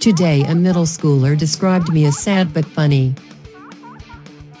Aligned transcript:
Today, 0.00 0.42
a 0.42 0.54
middle 0.54 0.84
schooler 0.84 1.36
described 1.38 1.92
me 1.92 2.04
as 2.04 2.18
sad 2.18 2.52
but 2.52 2.66
funny. 2.66 3.14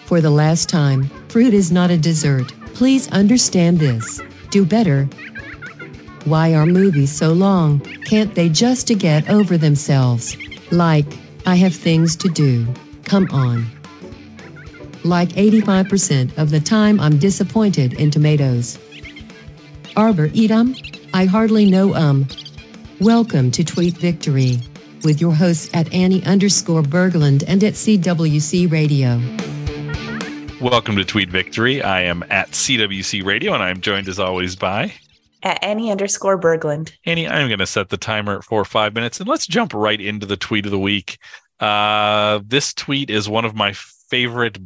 For 0.06 0.20
the 0.20 0.30
last 0.30 0.68
time, 0.68 1.10
fruit 1.28 1.52
is 1.52 1.70
not 1.70 1.90
a 1.90 1.98
dessert. 1.98 2.52
Please 2.74 3.10
understand 3.12 3.78
this. 3.78 4.22
Do 4.50 4.64
better. 4.64 5.04
Why 6.24 6.54
are 6.54 6.64
movies 6.64 7.12
so 7.12 7.32
long? 7.32 7.80
Can't 8.06 8.34
they 8.34 8.48
just 8.48 8.86
to 8.86 8.94
get 8.94 9.28
over 9.28 9.58
themselves? 9.58 10.36
Like, 10.70 11.06
I 11.44 11.56
have 11.56 11.74
things 11.74 12.16
to 12.16 12.28
do. 12.28 12.66
Come 13.04 13.28
on. 13.30 13.66
Like 15.04 15.28
85% 15.30 16.38
of 16.38 16.48
the 16.48 16.60
time, 16.60 16.98
I'm 16.98 17.18
disappointed 17.18 17.92
in 18.00 18.10
tomatoes. 18.10 18.78
Arbor 19.96 20.30
eat 20.32 20.50
'em? 20.50 20.74
I 21.12 21.26
hardly 21.26 21.66
know 21.66 21.94
um. 21.94 22.26
Welcome 23.04 23.50
to 23.50 23.62
Tweet 23.62 23.98
Victory 23.98 24.60
with 25.02 25.20
your 25.20 25.34
hosts 25.34 25.68
at 25.74 25.92
Annie 25.92 26.24
underscore 26.24 26.80
Berglund 26.80 27.44
and 27.46 27.62
at 27.62 27.74
CWC 27.74 28.72
Radio. 28.72 29.20
Welcome 30.66 30.96
to 30.96 31.04
Tweet 31.04 31.28
Victory. 31.28 31.82
I 31.82 32.00
am 32.00 32.24
at 32.30 32.52
CWC 32.52 33.22
Radio 33.22 33.52
and 33.52 33.62
I'm 33.62 33.82
joined 33.82 34.08
as 34.08 34.18
always 34.18 34.56
by 34.56 34.94
At 35.42 35.62
Annie 35.62 35.90
underscore 35.90 36.40
Berglund. 36.40 36.92
Annie. 37.04 37.28
I'm 37.28 37.48
going 37.48 37.58
to 37.58 37.66
set 37.66 37.90
the 37.90 37.98
timer 37.98 38.38
at 38.38 38.44
four 38.44 38.64
five 38.64 38.94
minutes 38.94 39.20
and 39.20 39.28
let's 39.28 39.46
jump 39.46 39.74
right 39.74 40.00
into 40.00 40.24
the 40.24 40.38
tweet 40.38 40.64
of 40.64 40.70
the 40.70 40.78
week. 40.78 41.18
Uh, 41.60 42.40
this 42.46 42.72
tweet 42.72 43.10
is 43.10 43.28
one 43.28 43.44
of 43.44 43.54
my 43.54 43.74
favorite 44.08 44.56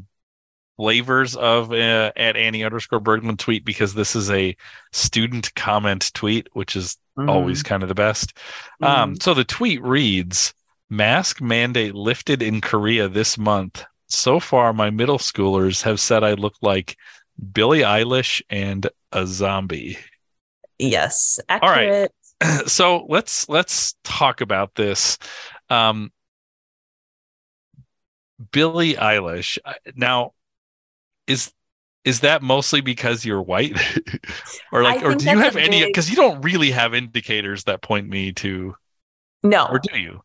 flavors 0.79 1.37
of 1.37 1.73
uh, 1.73 2.13
at 2.17 2.37
Annie 2.39 2.65
underscore 2.65 3.01
Berglund 3.01 3.39
tweet 3.39 3.67
because 3.67 3.95
this 3.95 4.17
is 4.17 4.31
a 4.31 4.57
student 4.93 5.55
comment 5.57 6.11
tweet, 6.15 6.49
which 6.55 6.77
is 6.77 6.97
Mm-hmm. 7.19 7.31
always 7.31 7.65
kind 7.65 7.83
of 7.83 7.89
the 7.89 7.97
best. 7.97 8.33
Um, 8.81 9.17
so 9.21 9.35
the 9.35 9.45
tweet 9.45 9.83
reads 9.83 10.55
Mask 10.89 11.41
mandate 11.41 11.95
lifted 11.97 12.43
in 12.43 12.61
Korea 12.61 13.09
this 13.09 13.37
month. 13.37 13.85
So 14.09 14.41
far, 14.41 14.73
my 14.73 14.91
middle 14.91 15.19
schoolers 15.19 15.83
have 15.83 16.01
said 16.01 16.23
I 16.25 16.35
look 16.35 16.55
like 16.63 16.97
Billie 17.53 17.81
Eilish 17.81 18.41
and 18.49 18.89
a 19.13 19.27
zombie. 19.27 19.99
Yes. 20.79 21.41
right. 21.61 21.93
Accurate. 21.93 22.13
so 22.69 23.05
let's 23.09 23.49
let's 23.49 23.97
talk 24.05 24.41
about 24.41 24.77
this. 24.77 25.19
Um, 25.71 26.13
Billie 28.53 28.95
Eilish. 28.95 29.59
uh, 29.65 29.75
Now, 29.97 30.33
is 31.29 31.53
is 32.05 32.21
that 32.21 32.43
mostly 32.43 32.81
because 32.81 33.25
you're 33.25 33.43
white, 33.43 33.77
or 34.73 34.83
like, 34.83 35.03
or 35.03 35.15
do 35.15 35.31
you 35.31 35.39
have 35.39 35.57
any? 35.57 35.81
big- 35.81 35.89
Because 35.89 36.09
you 36.09 36.17
don't 36.17 36.41
really 36.41 36.71
have 36.71 36.95
indicators 36.95 37.65
that 37.65 37.83
point 37.83 38.09
me 38.09 38.33
to, 38.33 38.75
No, 39.43 39.67
or 39.67 39.79
do 39.79 39.99
you? 39.99 40.23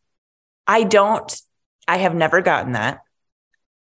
I 0.66 0.84
don't. 0.84 1.40
I 1.86 1.98
have 1.98 2.14
never 2.14 2.40
gotten 2.40 2.72
that. 2.72 3.00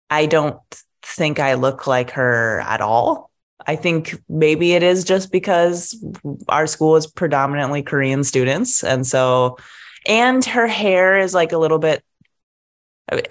I 0.09 0.27
don't 0.27 0.59
think 1.01 1.39
I 1.39 1.55
look 1.55 1.87
like 1.87 2.11
her 2.11 2.59
at 2.61 2.81
all. 2.81 3.31
I 3.65 3.75
think 3.75 4.15
maybe 4.29 4.73
it 4.73 4.83
is 4.83 5.03
just 5.03 5.31
because 5.31 5.97
our 6.47 6.67
school 6.67 6.95
is 6.95 7.07
predominantly 7.07 7.81
Korean 7.81 8.23
students. 8.23 8.83
And 8.83 9.05
so, 9.05 9.57
and 10.05 10.45
her 10.45 10.67
hair 10.67 11.17
is 11.17 11.33
like 11.33 11.51
a 11.51 11.57
little 11.57 11.79
bit, 11.79 12.03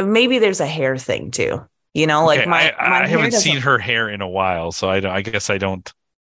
maybe 0.03 0.39
there's 0.39 0.61
a 0.61 0.67
hair 0.67 0.97
thing 0.98 1.31
too. 1.31 1.65
You 1.97 2.06
know, 2.06 2.27
like 2.27 2.41
Okay, 2.41 2.48
my, 2.50 2.72
I, 2.78 2.89
my 2.91 3.05
I 3.05 3.06
haven't 3.06 3.30
doesn't- 3.30 3.41
seen 3.41 3.61
her 3.62 3.78
hair 3.78 4.08
in 4.11 4.20
a 4.20 4.28
while, 4.28 4.70
so 4.72 4.91
I, 4.91 5.00
don't- 5.00 5.12
I 5.12 5.22
guess 5.22 5.48
I 5.50 5.56
don't. 5.58 5.91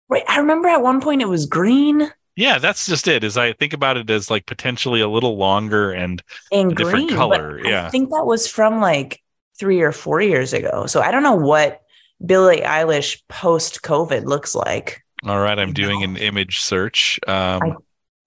Right. 0.10 0.24
I 0.30 0.38
remember 0.38 0.68
at 0.68 0.84
one 0.84 1.02
point 1.02 1.24
it 1.24 1.28
was 1.28 1.48
green 1.48 2.12
Yeah, 2.36 2.60
that's 2.60 2.86
just 2.86 3.08
it. 3.08 3.24
Is 3.24 3.38
I 3.38 3.54
think 3.54 3.74
about 3.74 3.98
it 3.98 4.08
as 4.12 4.30
like 4.30 4.46
potentially 4.46 5.02
a 5.02 5.08
little 5.10 5.38
longer 5.38 5.92
and 5.92 6.22
and 6.52 6.76
different 6.76 7.08
green. 7.08 7.18
color, 7.18 7.60
yeah. 7.66 7.88
I 7.88 7.90
think 7.90 8.12
that 8.12 8.26
was 8.28 8.48
from 8.48 8.80
like 8.80 9.24
three 9.60 9.82
or 9.82 9.92
four 9.92 10.22
years 10.22 10.54
ago. 10.54 10.86
So 10.86 11.02
I 11.02 11.10
don't 11.10 11.24
know 11.24 11.34
what 11.36 11.82
Billie 12.24 12.62
Eilish 12.62 13.24
post 13.30 13.82
COVID 13.82 14.26
looks 14.26 14.54
like. 14.54 15.02
all 15.26 15.40
right. 15.40 15.58
I'm 15.58 15.74
doing 15.74 16.04
an 16.04 16.18
image 16.18 16.60
search. 16.60 17.20
Um, 17.28 17.78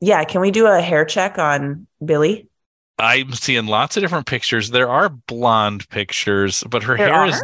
Yeah, 0.00 0.24
can 0.24 0.40
we 0.40 0.50
do 0.50 0.66
a 0.66 0.80
hair 0.80 1.04
check 1.04 1.38
on 1.38 1.86
Billie? 2.04 2.48
I'm 2.98 3.32
seeing 3.32 3.66
lots 3.66 3.96
of 3.96 4.02
different 4.02 4.26
pictures. 4.26 4.70
There 4.70 4.88
are 4.88 5.08
blonde 5.08 5.88
pictures, 5.88 6.64
but 6.68 6.82
her 6.82 6.96
There 6.96 7.12
hair 7.12 7.26
is 7.26 7.42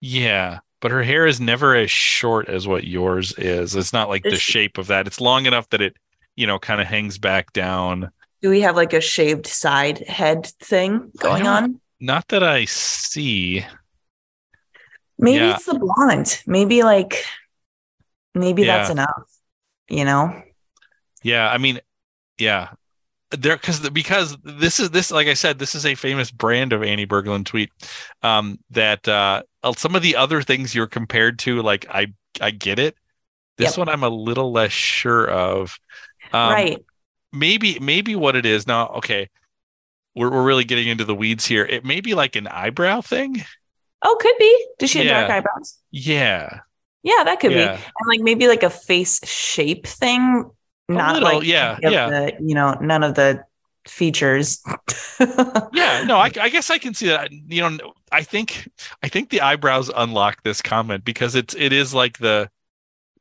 yeah, 0.00 0.60
but 0.80 0.90
her 0.90 1.02
hair 1.02 1.26
is 1.26 1.40
never 1.40 1.74
as 1.74 1.90
short 1.90 2.48
as 2.48 2.66
what 2.66 2.84
yours 2.84 3.32
is. 3.36 3.74
It's 3.74 3.92
not 3.92 4.08
like 4.08 4.22
the 4.22 4.32
Is- 4.32 4.40
shape 4.40 4.78
of 4.78 4.86
that. 4.86 5.06
It's 5.06 5.20
long 5.20 5.46
enough 5.46 5.68
that 5.70 5.82
it, 5.82 5.96
you 6.36 6.46
know, 6.46 6.58
kind 6.58 6.80
of 6.80 6.86
hangs 6.86 7.18
back 7.18 7.52
down. 7.52 8.10
Do 8.40 8.50
we 8.50 8.60
have 8.60 8.76
like 8.76 8.92
a 8.92 9.00
shaved 9.00 9.46
side 9.46 9.98
head 9.98 10.46
thing 10.46 11.10
going 11.18 11.46
on? 11.46 11.80
Not 12.00 12.28
that 12.28 12.44
I 12.44 12.66
see. 12.66 13.66
Maybe 15.18 15.44
yeah. 15.44 15.54
it's 15.54 15.66
the 15.66 15.78
blonde. 15.78 16.42
Maybe 16.46 16.84
like 16.84 17.24
maybe 18.34 18.64
that's 18.64 18.90
enough. 18.90 19.24
You 19.88 20.04
know? 20.04 20.42
Yeah, 21.24 21.50
I 21.50 21.58
mean, 21.58 21.80
yeah, 22.38 22.68
there 23.30 23.56
because 23.56 23.88
because 23.90 24.36
this 24.42 24.80
is 24.80 24.90
this 24.90 25.10
like 25.10 25.26
I 25.28 25.34
said, 25.34 25.58
this 25.58 25.74
is 25.74 25.84
a 25.86 25.94
famous 25.94 26.30
brand 26.30 26.72
of 26.72 26.82
Annie 26.82 27.06
Berglund 27.06 27.44
tweet. 27.46 27.70
Um, 28.22 28.58
that 28.70 29.06
uh, 29.06 29.42
some 29.76 29.94
of 29.94 30.02
the 30.02 30.16
other 30.16 30.42
things 30.42 30.74
you're 30.74 30.86
compared 30.86 31.38
to, 31.40 31.60
like 31.62 31.86
I 31.90 32.08
I 32.40 32.50
get 32.50 32.78
it. 32.78 32.96
This 33.58 33.72
Yep. 33.72 33.78
one 33.78 33.88
I'm 33.88 34.04
a 34.04 34.08
little 34.08 34.52
less 34.52 34.72
sure 34.72 35.28
of. 35.28 35.78
Um, 36.32 36.52
right. 36.52 36.78
Maybe 37.32 37.78
maybe 37.80 38.16
what 38.16 38.36
it 38.36 38.46
is 38.46 38.66
now. 38.66 38.88
Okay, 38.88 39.28
we're 40.14 40.30
we're 40.30 40.44
really 40.44 40.64
getting 40.64 40.88
into 40.88 41.04
the 41.04 41.14
weeds 41.14 41.44
here. 41.44 41.64
It 41.66 41.84
may 41.84 42.00
be 42.00 42.14
like 42.14 42.36
an 42.36 42.46
eyebrow 42.46 43.00
thing. 43.02 43.44
Oh, 44.02 44.16
could 44.20 44.36
be. 44.38 44.66
Does 44.78 44.90
she 44.90 45.00
have 45.00 45.08
dark 45.08 45.28
eyebrows? 45.30 45.76
Yeah, 45.90 46.60
Yeah, 47.02 47.24
that 47.24 47.40
could 47.40 47.50
be. 47.50 47.58
and 47.60 47.80
like 48.06 48.20
maybe 48.20 48.46
like 48.48 48.62
a 48.62 48.70
face 48.70 49.20
shape 49.28 49.86
thing 49.86 50.48
not 50.88 51.14
little, 51.14 51.38
like 51.38 51.46
yeah, 51.46 51.78
yeah. 51.82 52.08
the, 52.08 52.36
you 52.40 52.54
know 52.54 52.74
none 52.80 53.02
of 53.02 53.14
the 53.14 53.44
features. 53.86 54.62
Yeah 55.72 56.04
no 56.04 56.16
I, 56.16 56.30
I 56.40 56.48
guess 56.48 56.70
i 56.70 56.78
can 56.78 56.94
see 56.94 57.08
that 57.08 57.32
you 57.32 57.68
know 57.68 57.92
i 58.12 58.22
think 58.22 58.70
i 59.02 59.08
think 59.08 59.30
the 59.30 59.40
eyebrows 59.40 59.90
unlock 59.94 60.44
this 60.44 60.62
comment 60.62 61.04
because 61.04 61.34
it's 61.34 61.56
it 61.56 61.72
is 61.72 61.92
like 61.92 62.18
the 62.18 62.48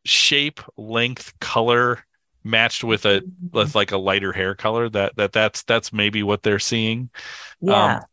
shape 0.06 0.62
length 0.78 1.34
color 1.40 2.06
matched 2.44 2.84
with 2.84 3.06
a 3.06 3.24
with 3.52 3.74
like 3.74 3.92
a 3.92 3.98
lighter 3.98 4.32
hair 4.32 4.54
color 4.54 4.90
that 4.90 5.16
that 5.16 5.32
that's 5.34 5.64
that's 5.64 5.92
maybe 5.92 6.22
what 6.22 6.44
they're 6.44 6.60
seeing. 6.60 7.10
Yeah. 7.62 7.96
Um, 7.96 8.04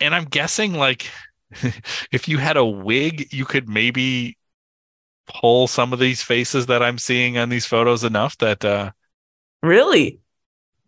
and 0.00 0.14
i'm 0.14 0.24
guessing 0.24 0.74
like 0.74 1.10
if 2.12 2.28
you 2.28 2.38
had 2.38 2.56
a 2.56 2.64
wig 2.64 3.32
you 3.32 3.44
could 3.44 3.68
maybe 3.68 4.37
pull 5.28 5.66
some 5.66 5.92
of 5.92 5.98
these 5.98 6.22
faces 6.22 6.66
that 6.66 6.82
i'm 6.82 6.98
seeing 6.98 7.38
on 7.38 7.48
these 7.48 7.66
photos 7.66 8.04
enough 8.04 8.36
that 8.38 8.64
uh 8.64 8.90
really 9.62 10.20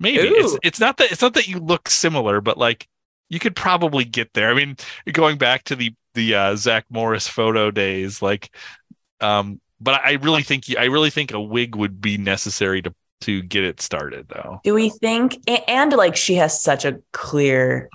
Maybe 0.00 0.18
it's 0.18 0.54
Ooh. 0.54 0.58
it's 0.62 0.80
not 0.80 0.96
that 0.96 1.12
it's 1.12 1.20
not 1.20 1.34
that 1.34 1.46
you 1.46 1.58
look 1.58 1.88
similar, 1.90 2.40
but 2.40 2.56
like 2.56 2.88
you 3.28 3.38
could 3.38 3.54
probably 3.54 4.04
get 4.04 4.32
there. 4.32 4.50
I 4.50 4.54
mean, 4.54 4.76
going 5.12 5.36
back 5.36 5.64
to 5.64 5.76
the 5.76 5.94
the 6.14 6.34
uh, 6.34 6.56
Zach 6.56 6.86
Morris 6.88 7.28
photo 7.28 7.70
days, 7.70 8.22
like, 8.22 8.52
um, 9.20 9.60
but 9.78 10.00
I 10.02 10.14
really 10.14 10.42
think 10.42 10.64
I 10.76 10.86
really 10.86 11.10
think 11.10 11.32
a 11.32 11.40
wig 11.40 11.76
would 11.76 12.00
be 12.00 12.16
necessary 12.16 12.80
to 12.82 12.94
to 13.22 13.42
get 13.42 13.62
it 13.62 13.82
started, 13.82 14.26
though. 14.30 14.60
do 14.64 14.72
we 14.72 14.88
think 14.88 15.38
and 15.68 15.92
like 15.92 16.16
she 16.16 16.36
has 16.36 16.62
such 16.62 16.86
a 16.86 16.98
clear 17.12 17.90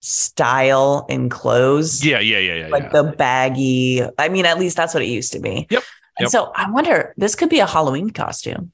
style 0.00 1.06
in 1.08 1.28
clothes 1.28 2.04
Yeah, 2.04 2.20
yeah, 2.20 2.38
yeah, 2.38 2.54
yeah. 2.54 2.68
like 2.68 2.84
yeah. 2.84 2.90
the 2.90 3.04
baggy 3.04 4.02
i 4.18 4.28
mean 4.28 4.46
at 4.46 4.58
least 4.58 4.76
that's 4.76 4.94
what 4.94 5.02
it 5.02 5.08
used 5.08 5.32
to 5.32 5.40
be 5.40 5.66
Yep, 5.70 5.82
and 6.18 6.26
yep. 6.26 6.30
so 6.30 6.52
i 6.54 6.70
wonder 6.70 7.14
this 7.16 7.34
could 7.34 7.48
be 7.50 7.60
a 7.60 7.66
halloween 7.66 8.10
costume 8.10 8.72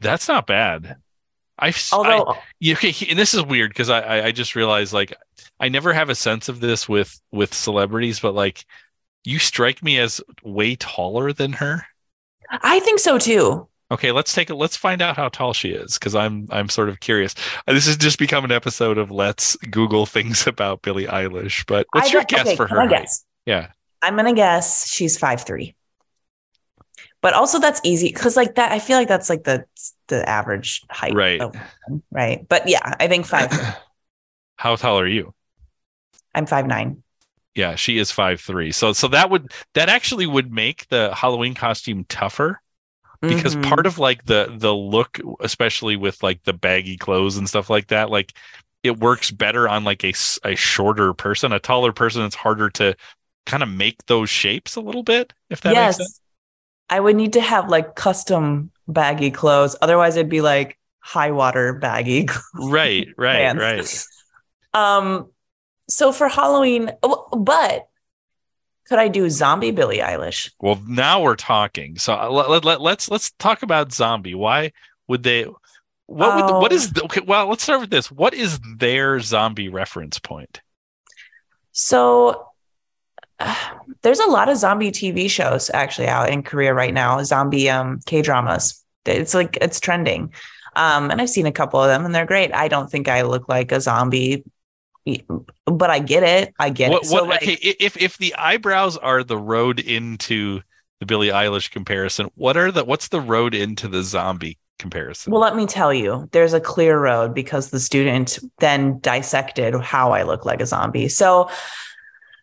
That's 0.00 0.28
not 0.28 0.46
bad. 0.46 0.96
I've 1.58 1.76
I, 2.02 2.16
although 2.16 2.34
yeah, 2.60 2.74
okay, 2.74 2.94
and 3.08 3.18
this 3.18 3.34
is 3.34 3.42
weird 3.44 3.70
because 3.70 3.88
I, 3.90 4.00
I 4.00 4.24
I 4.26 4.32
just 4.32 4.56
realized 4.56 4.92
like 4.92 5.14
I 5.60 5.68
never 5.68 5.92
have 5.92 6.08
a 6.10 6.14
sense 6.14 6.48
of 6.48 6.60
this 6.60 6.88
with 6.88 7.20
with 7.30 7.54
celebrities, 7.54 8.20
but 8.20 8.34
like 8.34 8.64
you 9.24 9.38
strike 9.38 9.82
me 9.82 9.98
as 9.98 10.20
way 10.42 10.76
taller 10.76 11.32
than 11.32 11.52
her. 11.54 11.86
i 12.50 12.80
think 12.80 12.98
so 13.00 13.18
too 13.18 13.68
Okay, 13.92 14.10
let's 14.10 14.32
take 14.32 14.48
a 14.48 14.54
let's 14.54 14.74
find 14.74 15.02
out 15.02 15.16
how 15.16 15.28
tall 15.28 15.52
she 15.52 15.68
is 15.68 15.98
because 15.98 16.14
I'm 16.14 16.48
I'm 16.50 16.70
sort 16.70 16.88
of 16.88 17.00
curious. 17.00 17.34
This 17.66 17.86
has 17.86 17.98
just 17.98 18.18
become 18.18 18.42
an 18.42 18.50
episode 18.50 18.96
of 18.96 19.10
let's 19.10 19.54
Google 19.56 20.06
things 20.06 20.46
about 20.46 20.80
Billie 20.80 21.04
Eilish. 21.04 21.66
But 21.66 21.86
what's 21.92 22.08
I 22.08 22.12
your 22.12 22.24
guess 22.24 22.46
okay, 22.46 22.56
for 22.56 22.66
her? 22.66 22.80
I 22.80 22.86
guess? 22.86 23.22
Yeah, 23.44 23.68
I'm 24.00 24.16
gonna 24.16 24.32
guess 24.32 24.88
she's 24.90 25.18
five 25.18 25.42
three. 25.42 25.76
But 27.20 27.34
also 27.34 27.60
that's 27.60 27.82
easy 27.84 28.08
because 28.08 28.34
like 28.34 28.54
that 28.54 28.72
I 28.72 28.78
feel 28.78 28.96
like 28.96 29.08
that's 29.08 29.28
like 29.28 29.44
the 29.44 29.66
the 30.08 30.26
average 30.26 30.82
height. 30.88 31.14
Right. 31.14 31.42
right. 32.10 32.48
But 32.48 32.68
yeah, 32.68 32.94
I 32.98 33.08
think 33.08 33.26
five. 33.26 33.50
how 34.56 34.76
tall 34.76 35.00
are 35.00 35.06
you? 35.06 35.34
I'm 36.34 36.46
five 36.46 36.66
nine. 36.66 37.02
Yeah, 37.54 37.74
she 37.74 37.98
is 37.98 38.10
five 38.10 38.40
three. 38.40 38.72
So 38.72 38.94
so 38.94 39.08
that 39.08 39.28
would 39.28 39.52
that 39.74 39.90
actually 39.90 40.26
would 40.26 40.50
make 40.50 40.88
the 40.88 41.14
Halloween 41.14 41.52
costume 41.52 42.06
tougher 42.08 42.62
because 43.26 43.54
Mhm. 43.54 43.56
part 43.56 43.86
of 43.86 43.98
like 43.98 44.24
the 44.26 44.54
the 44.58 44.74
look 44.74 45.20
especially 45.40 45.96
with 45.96 46.22
like 46.22 46.42
the 46.44 46.52
baggy 46.52 46.96
clothes 46.96 47.36
and 47.36 47.48
stuff 47.48 47.70
like 47.70 47.88
that 47.88 48.10
like 48.10 48.32
it 48.82 48.98
works 48.98 49.30
better 49.30 49.68
on 49.68 49.84
like 49.84 50.04
a, 50.04 50.12
a 50.44 50.54
shorter 50.56 51.14
person 51.14 51.52
a 51.52 51.58
taller 51.60 51.92
person 51.92 52.22
it's 52.24 52.34
harder 52.36 52.70
to 52.70 52.94
kind 53.46 53.62
of 53.62 53.68
make 53.68 54.04
those 54.06 54.30
shapes 54.30 54.76
a 54.76 54.80
little 54.80 55.02
bit 55.02 55.32
if 55.50 55.60
that 55.62 55.76
yes, 55.76 55.78
makes 55.78 55.96
sense 55.96 56.20
I 56.90 57.00
would 57.00 57.16
need 57.16 57.34
to 57.34 57.40
have 57.40 57.68
like 57.70 57.96
custom 57.96 58.72
baggy 58.88 59.30
clothes. 59.30 59.76
Otherwise, 59.82 60.16
it'd 60.16 60.30
be 60.30 60.40
like 60.42 60.78
high 61.00 61.32
water 61.32 61.74
baggy 61.74 62.28
right 62.56 63.08
right 63.16 63.52
pants. 63.54 63.54
right 63.54 64.04
Um, 64.74 65.30
so 65.88 66.12
for 66.12 66.28
Halloween, 66.28 66.90
but 67.36 67.88
could 68.88 68.98
I 68.98 69.08
do 69.08 69.28
zombie 69.30 69.70
Billie 69.70 69.98
Eilish? 69.98 70.50
well 70.60 70.80
now 70.86 71.20
we're 71.22 71.36
talking 71.36 71.96
so 71.98 72.14
uh, 72.14 72.28
let, 72.30 72.50
let, 72.50 72.64
let, 72.64 72.80
let's 72.80 73.10
let's 73.10 73.30
talk 73.38 73.62
about 73.62 73.92
zombie 73.92 74.34
why 74.34 74.72
would 75.08 75.22
they 75.22 75.44
what 76.06 76.60
would 76.60 76.72
Oh. 76.72 76.74
is 76.74 76.92
the, 76.92 77.02
okay 77.04 77.20
well 77.26 77.46
let's 77.46 77.62
start 77.62 77.80
with 77.80 77.90
this 77.90 78.10
what 78.10 78.34
is 78.34 78.58
their 78.76 79.20
zombie 79.20 79.68
reference 79.68 80.18
point 80.18 80.60
So 81.72 82.46
uh, 83.38 83.54
there's 84.02 84.20
a 84.20 84.26
lot 84.30 84.48
of 84.48 84.56
zombie 84.56 84.90
TV 84.92 85.28
shows 85.30 85.70
actually 85.72 86.06
out 86.08 86.28
in 86.30 86.42
Korea 86.42 86.74
right 86.74 86.92
now, 86.94 87.22
zombie 87.22 87.70
um 87.70 88.00
K 88.06 88.22
dramas. 88.22 88.84
It's 89.06 89.34
like 89.34 89.56
it's 89.60 89.80
trending. 89.80 90.32
Um, 90.76 91.10
and 91.10 91.20
I've 91.20 91.30
seen 91.30 91.46
a 91.46 91.52
couple 91.52 91.80
of 91.82 91.88
them 91.88 92.04
and 92.04 92.14
they're 92.14 92.26
great. 92.26 92.54
I 92.54 92.68
don't 92.68 92.90
think 92.90 93.08
I 93.08 93.22
look 93.22 93.48
like 93.48 93.72
a 93.72 93.80
zombie, 93.80 94.44
but 95.66 95.90
I 95.90 95.98
get 95.98 96.22
it. 96.22 96.54
I 96.58 96.70
get 96.70 96.90
what, 96.90 97.02
it. 97.02 97.06
So 97.06 97.14
what 97.14 97.28
like, 97.28 97.42
okay 97.42 97.54
if 97.54 97.96
if 97.96 98.18
the 98.18 98.34
eyebrows 98.36 98.96
are 98.96 99.24
the 99.24 99.36
road 99.36 99.80
into 99.80 100.60
the 101.00 101.06
Billie 101.06 101.28
Eilish 101.28 101.70
comparison 101.70 102.30
what 102.34 102.56
are 102.56 102.70
the 102.70 102.84
what's 102.84 103.08
the 103.08 103.20
road 103.20 103.54
into 103.54 103.88
the 103.88 104.02
zombie 104.02 104.58
comparison 104.78 105.32
well, 105.32 105.40
let 105.40 105.56
me 105.56 105.64
tell 105.64 105.94
you, 105.94 106.28
there's 106.32 106.52
a 106.52 106.60
clear 106.60 106.98
road 106.98 107.34
because 107.34 107.70
the 107.70 107.80
student 107.80 108.38
then 108.58 108.98
dissected 108.98 109.74
how 109.80 110.12
I 110.12 110.24
look 110.24 110.44
like 110.44 110.60
a 110.60 110.66
zombie. 110.66 111.08
So 111.08 111.48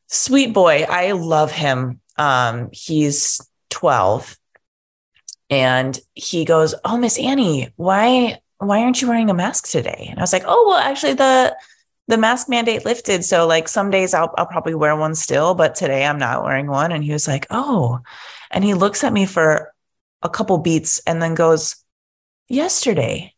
sweet 0.08 0.54
boy, 0.54 0.86
I 0.90 1.12
love 1.12 1.52
him. 1.52 2.00
Um, 2.18 2.70
he's 2.72 3.42
12 3.70 4.38
and 5.50 6.00
he 6.14 6.46
goes, 6.46 6.76
"Oh, 6.86 6.98
Miss 6.98 7.20
Annie, 7.20 7.72
why 7.76 8.40
why 8.58 8.82
aren't 8.82 9.02
you 9.02 9.08
wearing 9.08 9.30
a 9.30 9.34
mask 9.34 9.68
today?" 9.68 10.08
And 10.10 10.20
I 10.20 10.22
was 10.22 10.34
like, 10.34 10.44
"Oh, 10.46 10.66
well, 10.68 10.78
actually 10.78 11.14
the 11.14 11.56
the 12.10 12.18
mask 12.18 12.50
mandate 12.50 12.84
lifted, 12.86 13.24
so 13.24 13.46
like 13.48 13.68
some 13.70 13.90
days 13.90 14.14
I'll 14.14 14.34
I'll 14.38 14.48
probably 14.48 14.76
wear 14.76 14.96
one 14.96 15.16
still, 15.16 15.54
but 15.54 15.76
today 15.76 16.06
I'm 16.06 16.18
not 16.20 16.44
wearing 16.44 16.68
one." 16.68 16.92
And 16.92 17.04
he 17.04 17.14
was 17.14 17.28
like, 17.28 17.46
"Oh." 17.50 18.00
And 18.52 18.64
he 18.64 18.74
looks 18.74 19.04
at 19.04 19.14
me 19.14 19.26
for 19.26 19.72
a 20.22 20.30
couple 20.30 20.58
beats 20.58 21.00
and 21.08 21.22
then 21.22 21.36
goes, 21.36 21.76
"Yesterday. 22.50 23.34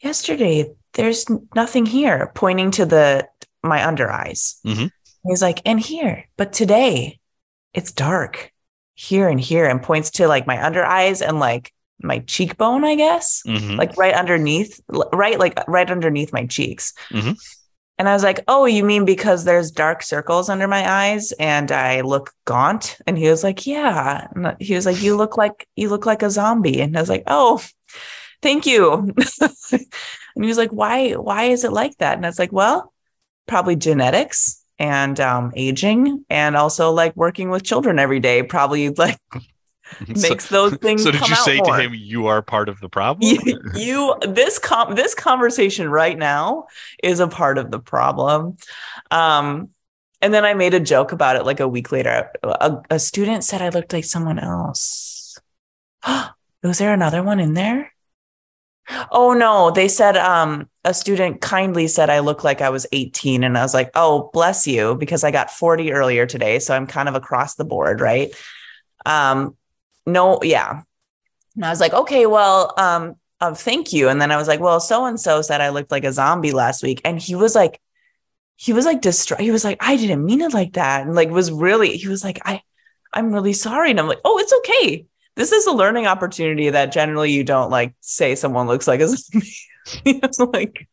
Yesterday 0.00 0.72
there's 0.94 1.26
nothing 1.54 1.86
here," 1.86 2.32
pointing 2.34 2.70
to 2.72 2.86
the 2.86 3.28
my 3.62 3.86
under 3.86 4.10
eyes. 4.10 4.56
Mhm. 4.64 4.90
He's 5.28 5.42
like, 5.42 5.60
"And 5.66 5.78
here, 5.78 6.24
but 6.36 6.52
today 6.52 7.20
it's 7.74 7.92
dark." 7.92 8.50
here 8.94 9.30
and 9.30 9.40
here 9.40 9.64
and 9.64 9.82
points 9.82 10.10
to 10.10 10.28
like 10.28 10.46
my 10.46 10.62
under 10.62 10.84
eyes 10.84 11.22
and 11.22 11.40
like 11.40 11.72
my 12.02 12.18
cheekbone, 12.18 12.84
I 12.84 12.96
guess, 12.96 13.42
Mhm. 13.46 13.78
like 13.78 13.96
right 13.96 14.12
underneath, 14.12 14.78
right, 15.14 15.38
like 15.38 15.56
right 15.66 15.90
underneath 15.90 16.34
my 16.34 16.44
cheeks. 16.44 16.92
Mhm. 17.10 17.38
And 18.00 18.08
I 18.08 18.14
was 18.14 18.22
like, 18.22 18.40
Oh, 18.48 18.64
you 18.64 18.82
mean 18.82 19.04
because 19.04 19.44
there's 19.44 19.70
dark 19.70 20.02
circles 20.02 20.48
under 20.48 20.66
my 20.66 20.90
eyes 20.90 21.32
and 21.32 21.70
I 21.70 22.00
look 22.00 22.32
gaunt? 22.46 22.96
And 23.06 23.18
he 23.18 23.28
was 23.28 23.44
like, 23.44 23.66
Yeah. 23.66 24.26
And 24.34 24.56
he 24.58 24.74
was 24.74 24.86
like, 24.86 25.02
You 25.02 25.18
look 25.18 25.36
like 25.36 25.68
you 25.76 25.90
look 25.90 26.06
like 26.06 26.22
a 26.22 26.30
zombie. 26.30 26.80
And 26.80 26.96
I 26.96 27.00
was 27.02 27.10
like, 27.10 27.24
Oh, 27.26 27.62
thank 28.40 28.64
you. 28.64 29.12
and 29.42 29.84
he 30.34 30.46
was 30.46 30.56
like, 30.56 30.70
Why, 30.70 31.12
why 31.12 31.44
is 31.44 31.62
it 31.62 31.72
like 31.72 31.94
that? 31.98 32.16
And 32.16 32.24
I 32.24 32.30
was 32.30 32.38
like, 32.38 32.52
Well, 32.52 32.90
probably 33.46 33.76
genetics 33.76 34.64
and 34.78 35.20
um, 35.20 35.52
aging 35.54 36.24
and 36.30 36.56
also 36.56 36.92
like 36.92 37.14
working 37.16 37.50
with 37.50 37.64
children 37.64 37.98
every 37.98 38.18
day 38.18 38.42
probably 38.42 38.88
like 38.88 39.20
So- 40.16 40.28
makes 40.28 40.48
those 40.48 40.74
things 40.76 41.02
so 41.02 41.10
did 41.10 41.26
you 41.28 41.34
say 41.34 41.58
more. 41.58 41.76
to 41.76 41.82
him 41.82 41.94
you 41.94 42.26
are 42.26 42.42
part 42.42 42.68
of 42.68 42.80
the 42.80 42.88
problem 42.88 43.28
you, 43.28 43.60
you 43.74 44.14
this 44.22 44.58
com 44.58 44.94
this 44.94 45.14
conversation 45.14 45.88
right 45.88 46.16
now 46.16 46.66
is 47.02 47.20
a 47.20 47.28
part 47.28 47.58
of 47.58 47.70
the 47.70 47.80
problem. 47.80 48.56
Um 49.10 49.70
and 50.22 50.34
then 50.34 50.44
i 50.44 50.54
made 50.54 50.74
a 50.74 50.80
joke 50.80 51.12
about 51.12 51.36
it 51.36 51.44
like 51.44 51.60
a 51.60 51.68
week 51.68 51.92
later. 51.92 52.30
A, 52.42 52.78
a 52.90 52.98
student 52.98 53.44
said 53.44 53.62
i 53.62 53.68
looked 53.68 53.92
like 53.92 54.04
someone 54.04 54.38
else. 54.38 55.38
Was 56.62 56.78
there 56.78 56.92
another 56.92 57.22
one 57.22 57.40
in 57.40 57.54
there? 57.54 57.92
Oh 59.10 59.32
no. 59.32 59.70
They 59.70 59.88
said 59.88 60.16
um 60.16 60.68
a 60.84 60.94
student 60.94 61.40
kindly 61.40 61.86
said 61.86 62.08
i 62.08 62.20
looked 62.20 62.44
like 62.44 62.60
i 62.60 62.70
was 62.70 62.86
18 62.92 63.44
and 63.44 63.58
i 63.58 63.62
was 63.62 63.74
like 63.74 63.90
oh 63.94 64.30
bless 64.32 64.66
you 64.66 64.94
because 64.94 65.24
i 65.24 65.30
got 65.30 65.50
40 65.50 65.92
earlier 65.92 66.24
today 66.26 66.58
so 66.58 66.74
i'm 66.74 66.86
kind 66.86 67.08
of 67.08 67.14
across 67.14 67.54
the 67.56 67.64
board 67.64 68.00
right? 68.00 68.30
Um 69.04 69.56
no 70.06 70.38
yeah 70.42 70.82
and 71.56 71.64
I 71.64 71.70
was 71.70 71.80
like, 71.80 71.92
okay, 71.92 72.26
well, 72.26 72.72
um, 72.78 73.16
uh, 73.40 73.54
thank 73.54 73.92
you. 73.92 74.08
And 74.08 74.20
then 74.20 74.30
I 74.30 74.36
was 74.36 74.48
like, 74.48 74.60
well, 74.60 74.80
so 74.80 75.04
and 75.06 75.18
so 75.18 75.42
said 75.42 75.60
I 75.60 75.70
looked 75.70 75.90
like 75.90 76.04
a 76.04 76.12
zombie 76.12 76.52
last 76.52 76.82
week, 76.82 77.00
and 77.04 77.18
he 77.18 77.34
was 77.34 77.54
like, 77.54 77.80
he 78.56 78.72
was 78.72 78.84
like 78.84 79.00
distraught. 79.00 79.40
He 79.40 79.50
was 79.50 79.64
like, 79.64 79.78
I 79.80 79.96
didn't 79.96 80.24
mean 80.24 80.42
it 80.42 80.54
like 80.54 80.74
that, 80.74 81.06
and 81.06 81.14
like 81.14 81.30
was 81.30 81.50
really. 81.50 81.96
He 81.96 82.08
was 82.08 82.22
like, 82.22 82.40
I, 82.44 82.62
I'm 83.12 83.32
really 83.32 83.52
sorry, 83.52 83.90
and 83.90 83.98
I'm 83.98 84.08
like, 84.08 84.20
oh, 84.24 84.38
it's 84.38 84.52
okay. 84.52 85.06
This 85.36 85.52
is 85.52 85.66
a 85.66 85.72
learning 85.72 86.06
opportunity 86.06 86.70
that 86.70 86.92
generally 86.92 87.32
you 87.32 87.44
don't 87.44 87.70
like 87.70 87.94
say 88.00 88.34
someone 88.34 88.66
looks 88.66 88.86
like 88.86 89.00
a 89.00 89.08
zombie. 89.08 89.56
Like, 90.38 90.88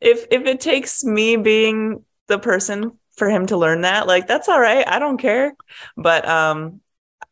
if 0.00 0.26
if 0.30 0.46
it 0.46 0.60
takes 0.60 1.04
me 1.04 1.36
being 1.36 2.04
the 2.26 2.38
person 2.38 2.98
for 3.16 3.28
him 3.28 3.46
to 3.46 3.56
learn 3.56 3.82
that, 3.82 4.06
like 4.06 4.26
that's 4.26 4.48
all 4.48 4.60
right. 4.60 4.86
I 4.86 4.98
don't 4.98 5.18
care. 5.18 5.54
But 5.96 6.28
um, 6.28 6.80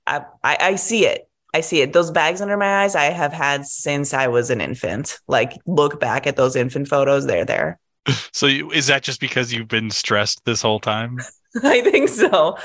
I, 0.09 0.25
I, 0.43 0.57
I 0.61 0.75
see 0.77 1.07
it. 1.07 1.29
I 1.55 1.61
see 1.61 1.81
it. 1.81 1.93
Those 1.93 2.11
bags 2.11 2.41
under 2.41 2.57
my 2.57 2.83
eyes 2.83 2.95
I 2.95 3.05
have 3.05 3.33
had 3.33 3.67
since 3.67 4.13
I 4.13 4.27
was 4.29 4.51
an 4.51 4.61
infant. 4.61 5.19
Like 5.29 5.53
look 5.67 5.99
back 6.01 6.27
at 6.27 6.37
those 6.37 6.57
infant 6.57 6.89
photos, 6.89 7.27
they're 7.27 7.45
there. 7.45 7.79
so 8.33 8.47
you, 8.47 8.71
is 8.71 8.87
that 8.89 9.03
just 9.03 9.21
because 9.21 9.53
you've 9.53 9.69
been 9.69 9.91
stressed 9.91 10.45
this 10.45 10.63
whole 10.63 10.81
time 10.81 11.19
I 11.63 11.81
think 11.81 12.09
so. 12.09 12.59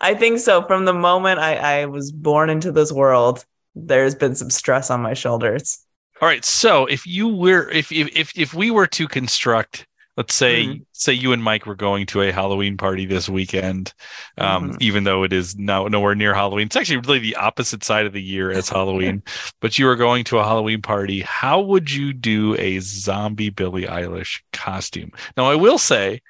I 0.00 0.14
think 0.14 0.38
so. 0.38 0.62
From 0.62 0.84
the 0.84 0.94
moment 0.94 1.40
I, 1.40 1.82
I 1.82 1.86
was 1.86 2.10
born 2.10 2.50
into 2.50 2.72
this 2.72 2.90
world, 2.90 3.44
there's 3.74 4.14
been 4.14 4.34
some 4.34 4.50
stress 4.50 4.90
on 4.90 5.00
my 5.00 5.14
shoulders. 5.14 5.84
all 6.20 6.28
right 6.28 6.44
so 6.44 6.86
if 6.86 7.06
you 7.06 7.28
were 7.28 7.70
if 7.70 7.92
if 7.92 8.08
if, 8.16 8.32
if 8.36 8.54
we 8.54 8.70
were 8.70 8.86
to 8.86 9.06
construct 9.06 9.86
let's 10.20 10.34
say 10.34 10.66
Mhm. 10.66 10.84
say 10.92 11.14
you 11.14 11.32
and 11.32 11.42
mike 11.42 11.64
were 11.64 11.74
going 11.74 12.04
to 12.06 12.20
a 12.20 12.30
halloween 12.30 12.76
party 12.76 13.06
this 13.06 13.26
weekend 13.26 13.94
um 14.36 14.72
Mhm. 14.72 14.76
even 14.82 15.04
though 15.04 15.22
it 15.22 15.32
is 15.32 15.56
now 15.56 15.86
nowhere 15.86 16.14
near 16.14 16.34
halloween 16.34 16.66
it's 16.66 16.76
actually 16.76 16.98
really 16.98 17.18
the 17.20 17.36
opposite 17.36 17.82
side 17.82 18.04
of 18.04 18.12
the 18.12 18.20
year 18.22 18.50
as 18.50 18.68
halloween 18.68 19.22
but 19.60 19.78
you 19.78 19.86
were 19.86 19.96
going 19.96 20.24
to 20.24 20.38
a 20.38 20.44
halloween 20.44 20.82
party 20.82 21.20
how 21.22 21.58
would 21.60 21.90
you 21.90 22.12
do 22.12 22.54
a 22.58 22.78
zombie 22.80 23.48
billie 23.48 23.86
eilish 23.86 24.42
costume 24.52 25.10
now 25.38 25.50
i 25.50 25.54
will 25.54 25.78
say 25.78 26.20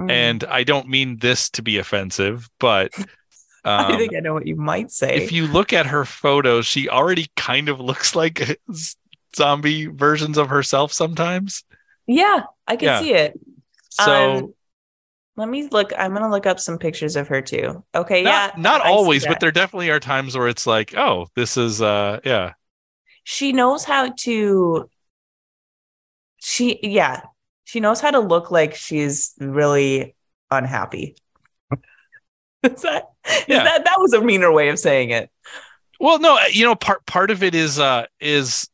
Mm. 0.00 0.10
and 0.10 0.44
i 0.44 0.64
don't 0.64 0.88
mean 0.88 1.18
this 1.18 1.48
to 1.50 1.62
be 1.62 1.76
offensive 1.78 2.48
but 2.58 2.92
I 3.64 3.92
um, 3.92 3.98
think 3.98 4.14
I 4.16 4.20
know 4.20 4.32
what 4.34 4.46
you 4.46 4.56
might 4.56 4.90
say. 4.90 5.16
if 5.16 5.30
you 5.32 5.46
look 5.46 5.72
at 5.72 5.86
her 5.86 6.04
photos 6.04 6.66
she 6.66 6.88
already 6.88 7.26
kind 7.36 7.68
of 7.68 7.78
looks 7.80 8.14
like 8.16 8.58
zombie 9.36 9.86
versions 9.86 10.38
of 10.38 10.48
herself 10.48 10.92
sometimes 10.92 11.64
yeah, 12.08 12.44
I 12.66 12.76
can 12.76 12.86
Yeah. 12.88 13.00
see 13.00 13.12
it. 13.14 13.38
so 13.90 14.38
Um, 14.38 14.54
Let 15.36 15.48
me 15.48 15.68
look. 15.70 15.92
I'm 15.96 16.14
gonna 16.14 16.30
look 16.30 16.46
up 16.46 16.60
some 16.60 16.78
pictures 16.78 17.16
of 17.16 17.28
her 17.28 17.40
too. 17.42 17.84
Okay, 17.94 18.24
not, 18.24 18.56
yeah. 18.56 18.62
not 18.62 18.80
I 18.84 18.90
always 18.90 19.24
but 19.26 19.40
there 19.40 19.52
definitely 19.52 19.90
are 19.90 20.00
times 20.00 20.36
where 20.36 20.48
it's 20.48 20.66
like 20.66 20.96
oh 20.96 21.28
this 21.36 21.56
is 21.56 21.80
uh 21.82 22.20
yeah 22.24 22.54
she 23.24 23.52
knows 23.52 23.84
how 23.84 24.10
to 24.10 24.90
she 26.38 26.78
yeah 26.82 27.22
she 27.64 27.80
knows 27.80 28.00
how 28.00 28.10
to 28.10 28.20
look 28.20 28.50
like 28.50 28.74
she's 28.74 29.34
really 29.38 30.14
unhappy 30.50 31.16
is 32.62 32.82
that 32.82 33.04
is 33.26 33.44
Yeah. 33.48 33.64
that 33.64 33.84
that 33.84 33.96
was 33.98 34.12
a 34.12 34.20
meaner 34.20 34.50
way 34.52 34.68
of 34.68 34.78
saying 34.78 35.10
it 35.10 35.30
well 36.00 36.18
no 36.18 36.38
you 36.50 36.64
know 36.64 36.74
part 36.74 37.04
part 37.06 37.30
of 37.30 37.42
it 37.42 37.54
is 37.54 37.78
uh 37.78 38.06
is 38.20 38.68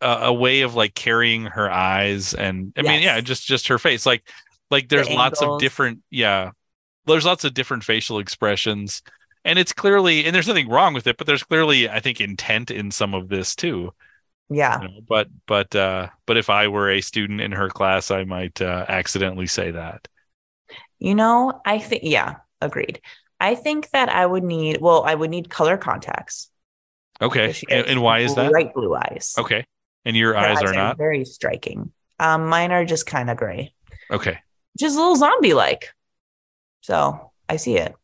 a, 0.00 0.08
a 0.24 0.32
way 0.32 0.62
of 0.62 0.74
like 0.74 0.94
carrying 0.94 1.44
her 1.44 1.70
eyes 1.70 2.34
and 2.34 2.72
i 2.76 2.82
mean 2.82 3.02
yeah 3.02 3.20
just 3.20 3.46
just 3.46 3.68
her 3.68 3.78
face. 3.78 4.06
Like 4.06 4.28
like 4.70 4.88
there's 4.88 5.10
lots 5.10 5.42
of 5.42 5.58
different 5.58 6.00
yeah 6.10 6.52
there's 7.06 7.24
lots 7.24 7.44
of 7.44 7.54
different 7.54 7.84
facial 7.84 8.18
expressions. 8.18 9.02
And 9.44 9.58
it's 9.58 9.72
clearly 9.72 10.24
and 10.26 10.34
there's 10.34 10.48
nothing 10.48 10.68
wrong 10.68 10.94
with 10.94 11.06
it 11.06 11.16
but 11.16 11.26
there's 11.26 11.42
clearly 11.42 11.88
i 11.88 12.00
think 12.00 12.20
intent 12.20 12.70
in 12.70 12.90
some 12.90 13.14
of 13.14 13.28
this 13.28 13.54
too. 13.54 13.92
Yeah. 14.48 14.82
You 14.82 14.88
know, 14.88 15.00
but 15.08 15.28
but 15.46 15.74
uh 15.74 16.08
but 16.26 16.36
if 16.36 16.50
i 16.50 16.68
were 16.68 16.90
a 16.90 17.00
student 17.00 17.40
in 17.40 17.52
her 17.52 17.68
class 17.68 18.10
i 18.10 18.24
might 18.24 18.60
uh, 18.60 18.84
accidentally 18.88 19.46
say 19.46 19.70
that. 19.72 20.08
You 20.98 21.14
know 21.14 21.60
i 21.64 21.78
think 21.78 22.02
yeah 22.04 22.36
agreed. 22.60 23.00
I 23.40 23.54
think 23.54 23.90
that 23.90 24.08
i 24.08 24.24
would 24.24 24.44
need 24.44 24.80
well 24.80 25.02
i 25.04 25.14
would 25.14 25.30
need 25.30 25.50
color 25.50 25.76
contacts. 25.76 26.50
Okay. 27.22 27.54
And, 27.68 27.86
and 27.86 28.02
why 28.02 28.20
is 28.20 28.34
that? 28.34 28.50
Bright 28.50 28.72
blue 28.72 28.94
eyes. 28.94 29.34
Okay. 29.38 29.66
And 30.04 30.16
your 30.16 30.32
Her 30.34 30.38
eyes 30.40 30.62
are 30.62 30.72
not? 30.72 30.96
very 30.96 31.24
striking. 31.24 31.92
Um, 32.18 32.46
mine 32.48 32.72
are 32.72 32.84
just 32.84 33.06
kind 33.06 33.30
of 33.30 33.36
gray, 33.36 33.72
Okay. 34.10 34.38
just 34.78 34.96
a 34.96 34.98
little 34.98 35.16
zombie 35.16 35.54
like. 35.54 35.90
So 36.82 37.32
I 37.48 37.56
see 37.56 37.76
it. 37.76 37.94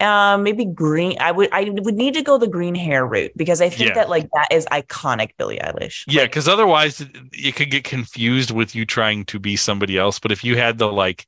Um, 0.00 0.44
maybe 0.44 0.64
green. 0.64 1.18
I 1.20 1.30
would 1.30 1.50
I 1.52 1.64
would 1.70 1.94
need 1.94 2.14
to 2.14 2.22
go 2.22 2.38
the 2.38 2.48
green 2.48 2.74
hair 2.74 3.04
route 3.06 3.32
because 3.36 3.60
I 3.60 3.68
think 3.68 3.90
Yeah. 3.90 3.94
that 3.96 4.08
like 4.08 4.28
that 4.32 4.48
is 4.50 4.64
iconic 4.72 5.32
Billie 5.36 5.58
Eilish. 5.58 6.04
Yeah, 6.06 6.22
Like, 6.22 6.30
because 6.30 6.48
otherwise 6.48 7.02
it, 7.02 7.10
it 7.32 7.54
could 7.56 7.70
get 7.70 7.84
confused 7.84 8.50
with 8.50 8.74
you 8.74 8.86
trying 8.86 9.26
to 9.26 9.38
be 9.38 9.56
somebody 9.56 9.98
else. 9.98 10.18
But 10.18 10.32
if 10.32 10.42
you 10.42 10.56
had 10.56 10.78
the 10.78 10.90
like 10.90 11.26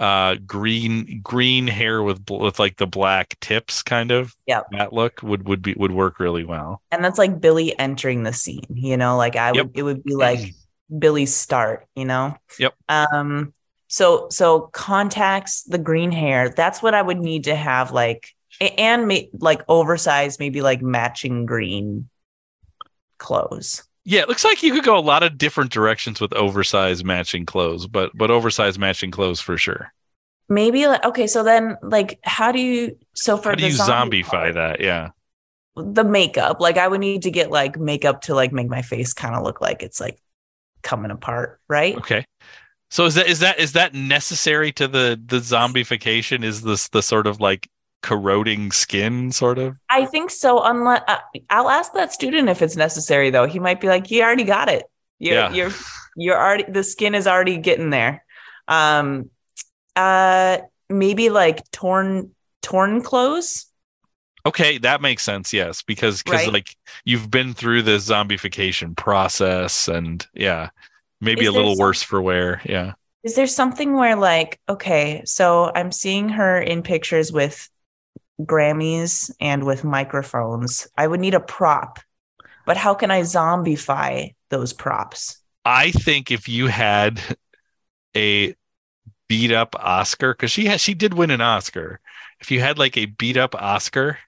uh 0.00 0.34
green 0.46 1.20
green 1.22 1.66
hair 1.66 2.02
with 2.02 2.28
with 2.30 2.58
like 2.58 2.76
the 2.78 2.86
black 2.86 3.38
tips 3.40 3.82
kind 3.82 4.10
of 4.10 4.34
yeah 4.46 4.62
that 4.72 4.92
look 4.92 5.22
would 5.22 5.46
would 5.46 5.60
be 5.62 5.74
would 5.74 5.92
work 5.92 6.18
really 6.18 6.42
well 6.42 6.80
and 6.90 7.04
that's 7.04 7.18
like 7.18 7.40
Billie 7.40 7.78
entering 7.78 8.22
the 8.22 8.32
scene, 8.32 8.64
you 8.70 8.96
know, 8.96 9.16
like 9.16 9.36
I 9.36 9.52
Yep. 9.52 9.66
would 9.66 9.78
it 9.78 9.82
would 9.82 10.02
be 10.02 10.14
like 10.14 10.54
Billie's 10.98 11.34
start, 11.34 11.86
you 11.94 12.04
know? 12.06 12.36
Yep. 12.58 12.74
Um 12.88 13.52
so 13.88 14.28
so 14.30 14.70
contacts, 14.72 15.64
the 15.64 15.78
green 15.78 16.12
hair, 16.12 16.48
that's 16.48 16.82
what 16.82 16.94
I 16.94 17.02
would 17.02 17.18
need 17.18 17.44
to 17.44 17.54
have 17.54 17.92
like 17.92 18.28
and 18.60 19.06
ma- 19.06 19.28
like 19.38 19.62
oversized, 19.68 20.40
maybe 20.40 20.62
like 20.62 20.80
matching 20.82 21.46
green 21.46 22.08
clothes. 23.18 23.84
Yeah 24.04 24.20
it 24.20 24.28
looks 24.28 24.44
like 24.44 24.62
you 24.62 24.72
could 24.72 24.84
go 24.84 24.96
a 24.96 25.00
lot 25.00 25.22
of 25.22 25.38
different 25.38 25.70
directions 25.70 26.20
with 26.20 26.32
oversized 26.34 27.04
matching 27.04 27.46
clothes 27.46 27.86
but 27.86 28.10
but 28.14 28.30
oversized 28.30 28.78
matching 28.78 29.10
clothes 29.10 29.40
for 29.40 29.56
sure. 29.56 29.92
Maybe 30.48 30.88
like 30.88 31.04
okay, 31.04 31.28
so 31.28 31.44
then 31.44 31.76
like 31.80 32.18
how 32.24 32.50
do 32.50 32.60
you 32.60 32.98
so 33.14 33.36
for 33.36 33.50
how 33.50 33.54
do 33.54 33.64
you 33.64 33.70
zombie 33.70 34.24
zombify 34.24 34.28
part, 34.28 34.54
that? 34.54 34.80
Yeah. 34.80 35.10
the 35.76 36.02
makeup, 36.02 36.60
like 36.60 36.76
I 36.76 36.88
would 36.88 37.00
need 37.00 37.22
to 37.22 37.30
get 37.30 37.50
like 37.52 37.78
makeup 37.78 38.22
to 38.22 38.34
like 38.34 38.52
make 38.52 38.68
my 38.68 38.82
face 38.82 39.12
kind 39.12 39.36
of 39.36 39.44
look 39.44 39.60
like 39.60 39.84
it's 39.84 40.00
like 40.00 40.20
coming 40.82 41.12
apart, 41.12 41.60
right? 41.68 41.96
okay. 41.98 42.24
So 42.90 43.04
is 43.04 43.14
that 43.14 43.28
is 43.28 43.38
that 43.38 43.60
is 43.60 43.72
that 43.74 43.94
necessary 43.94 44.72
to 44.72 44.88
the 44.88 45.20
the 45.24 45.36
zombification? 45.36 46.42
Is 46.42 46.62
this 46.62 46.88
the 46.88 47.02
sort 47.02 47.28
of 47.28 47.40
like 47.40 47.68
corroding 48.02 48.72
skin 48.72 49.30
sort 49.32 49.58
of 49.58 49.76
I 49.90 50.06
think 50.06 50.30
so. 50.30 50.62
Unless 50.62 51.02
uh, 51.08 51.18
I'll 51.50 51.68
ask 51.68 51.92
that 51.94 52.12
student 52.12 52.48
if 52.48 52.62
it's 52.62 52.76
necessary, 52.76 53.30
though. 53.30 53.46
He 53.46 53.58
might 53.58 53.80
be 53.80 53.88
like, 53.88 54.10
"You 54.10 54.22
already 54.22 54.44
got 54.44 54.68
it. 54.68 54.84
You're, 55.18 55.34
Yeah. 55.34 55.52
you're, 55.52 55.70
you're 56.16 56.38
already. 56.40 56.64
The 56.68 56.82
skin 56.84 57.14
is 57.14 57.26
already 57.26 57.58
getting 57.58 57.90
there." 57.90 58.24
Um, 58.68 59.30
uh, 59.96 60.58
maybe 60.88 61.28
like 61.30 61.68
torn, 61.72 62.34
torn 62.62 63.02
clothes. 63.02 63.66
Okay, 64.46 64.78
that 64.78 65.02
makes 65.02 65.22
sense. 65.22 65.52
Yes, 65.52 65.82
because 65.82 66.22
because 66.22 66.44
Right. 66.44 66.52
like 66.52 66.76
you've 67.04 67.30
been 67.30 67.52
through 67.52 67.82
the 67.82 67.98
zombification 67.98 68.96
process, 68.96 69.88
and 69.88 70.26
yeah, 70.32 70.70
maybe 71.20 71.42
Is 71.42 71.48
a 71.48 71.52
little 71.52 71.74
some- 71.76 71.80
worse 71.84 72.02
for 72.02 72.22
wear. 72.22 72.62
Yeah. 72.64 72.92
Is 73.22 73.34
there 73.34 73.46
something 73.46 73.92
where 73.96 74.16
like, 74.16 74.58
okay, 74.66 75.20
so 75.26 75.70
I'm 75.74 75.92
seeing 75.92 76.30
her 76.30 76.58
in 76.58 76.82
pictures 76.82 77.30
with 77.30 77.68
Grammys 78.46 79.30
and 79.40 79.64
with 79.64 79.84
microphones. 79.84 80.88
I 80.96 81.06
would 81.06 81.20
need 81.20 81.34
a 81.34 81.40
prop, 81.40 81.98
but 82.66 82.76
how 82.76 82.94
can 82.94 83.10
I 83.10 83.22
zombify 83.22 84.34
those 84.50 84.72
props? 84.72 85.38
I 85.64 85.90
think 85.90 86.30
if 86.30 86.48
you 86.48 86.66
had 86.68 87.20
a 88.16 88.54
beat 89.28 89.52
up 89.52 89.76
Oscar, 89.78 90.34
because 90.34 90.52
she 90.52 90.66
had 90.66 90.80
she 90.80 90.94
did 90.94 91.14
win 91.14 91.30
an 91.30 91.40
Oscar. 91.40 92.00
If 92.40 92.50
you 92.50 92.60
had 92.60 92.78
like 92.78 92.96
a 92.96 93.06
beat 93.06 93.36
up 93.36 93.54
Oscar, 93.54 94.18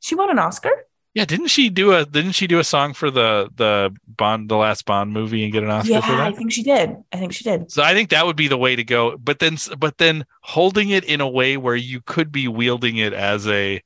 She 0.00 0.14
won 0.14 0.30
an 0.30 0.38
Oscar. 0.38 0.86
Yeah, 1.14 1.24
didn't 1.26 1.48
she 1.48 1.68
do 1.68 1.92
a 1.92 2.04
didn't 2.06 2.32
she 2.32 2.46
do 2.46 2.58
a 2.58 2.64
song 2.64 2.94
for 2.94 3.10
the 3.10 3.50
the 3.54 3.94
Bond 4.06 4.48
the 4.48 4.56
last 4.56 4.84
Bond 4.86 5.12
movie 5.12 5.44
and 5.44 5.52
get 5.52 5.62
an 5.62 5.70
Oscar 5.70 5.92
Yeah, 5.92 6.00
for 6.00 6.16
that? 6.16 6.28
I 6.28 6.32
think 6.32 6.52
she 6.52 6.62
did. 6.62 6.96
I 7.12 7.18
think 7.18 7.32
she 7.34 7.44
did. 7.44 7.70
So 7.70 7.82
I 7.82 7.92
think 7.94 8.10
that 8.10 8.24
would 8.26 8.36
be 8.36 8.48
the 8.48 8.56
way 8.58 8.76
to 8.76 8.84
go. 8.84 9.16
But 9.18 9.38
then 9.38 9.56
but 9.78 9.98
then 9.98 10.24
holding 10.42 10.90
it 10.90 11.04
in 11.04 11.20
a 11.20 11.28
way 11.28 11.56
where 11.56 11.76
you 11.76 12.00
could 12.00 12.32
be 12.32 12.48
wielding 12.48 12.96
it 12.96 13.12
as 13.12 13.46
a 13.46 13.82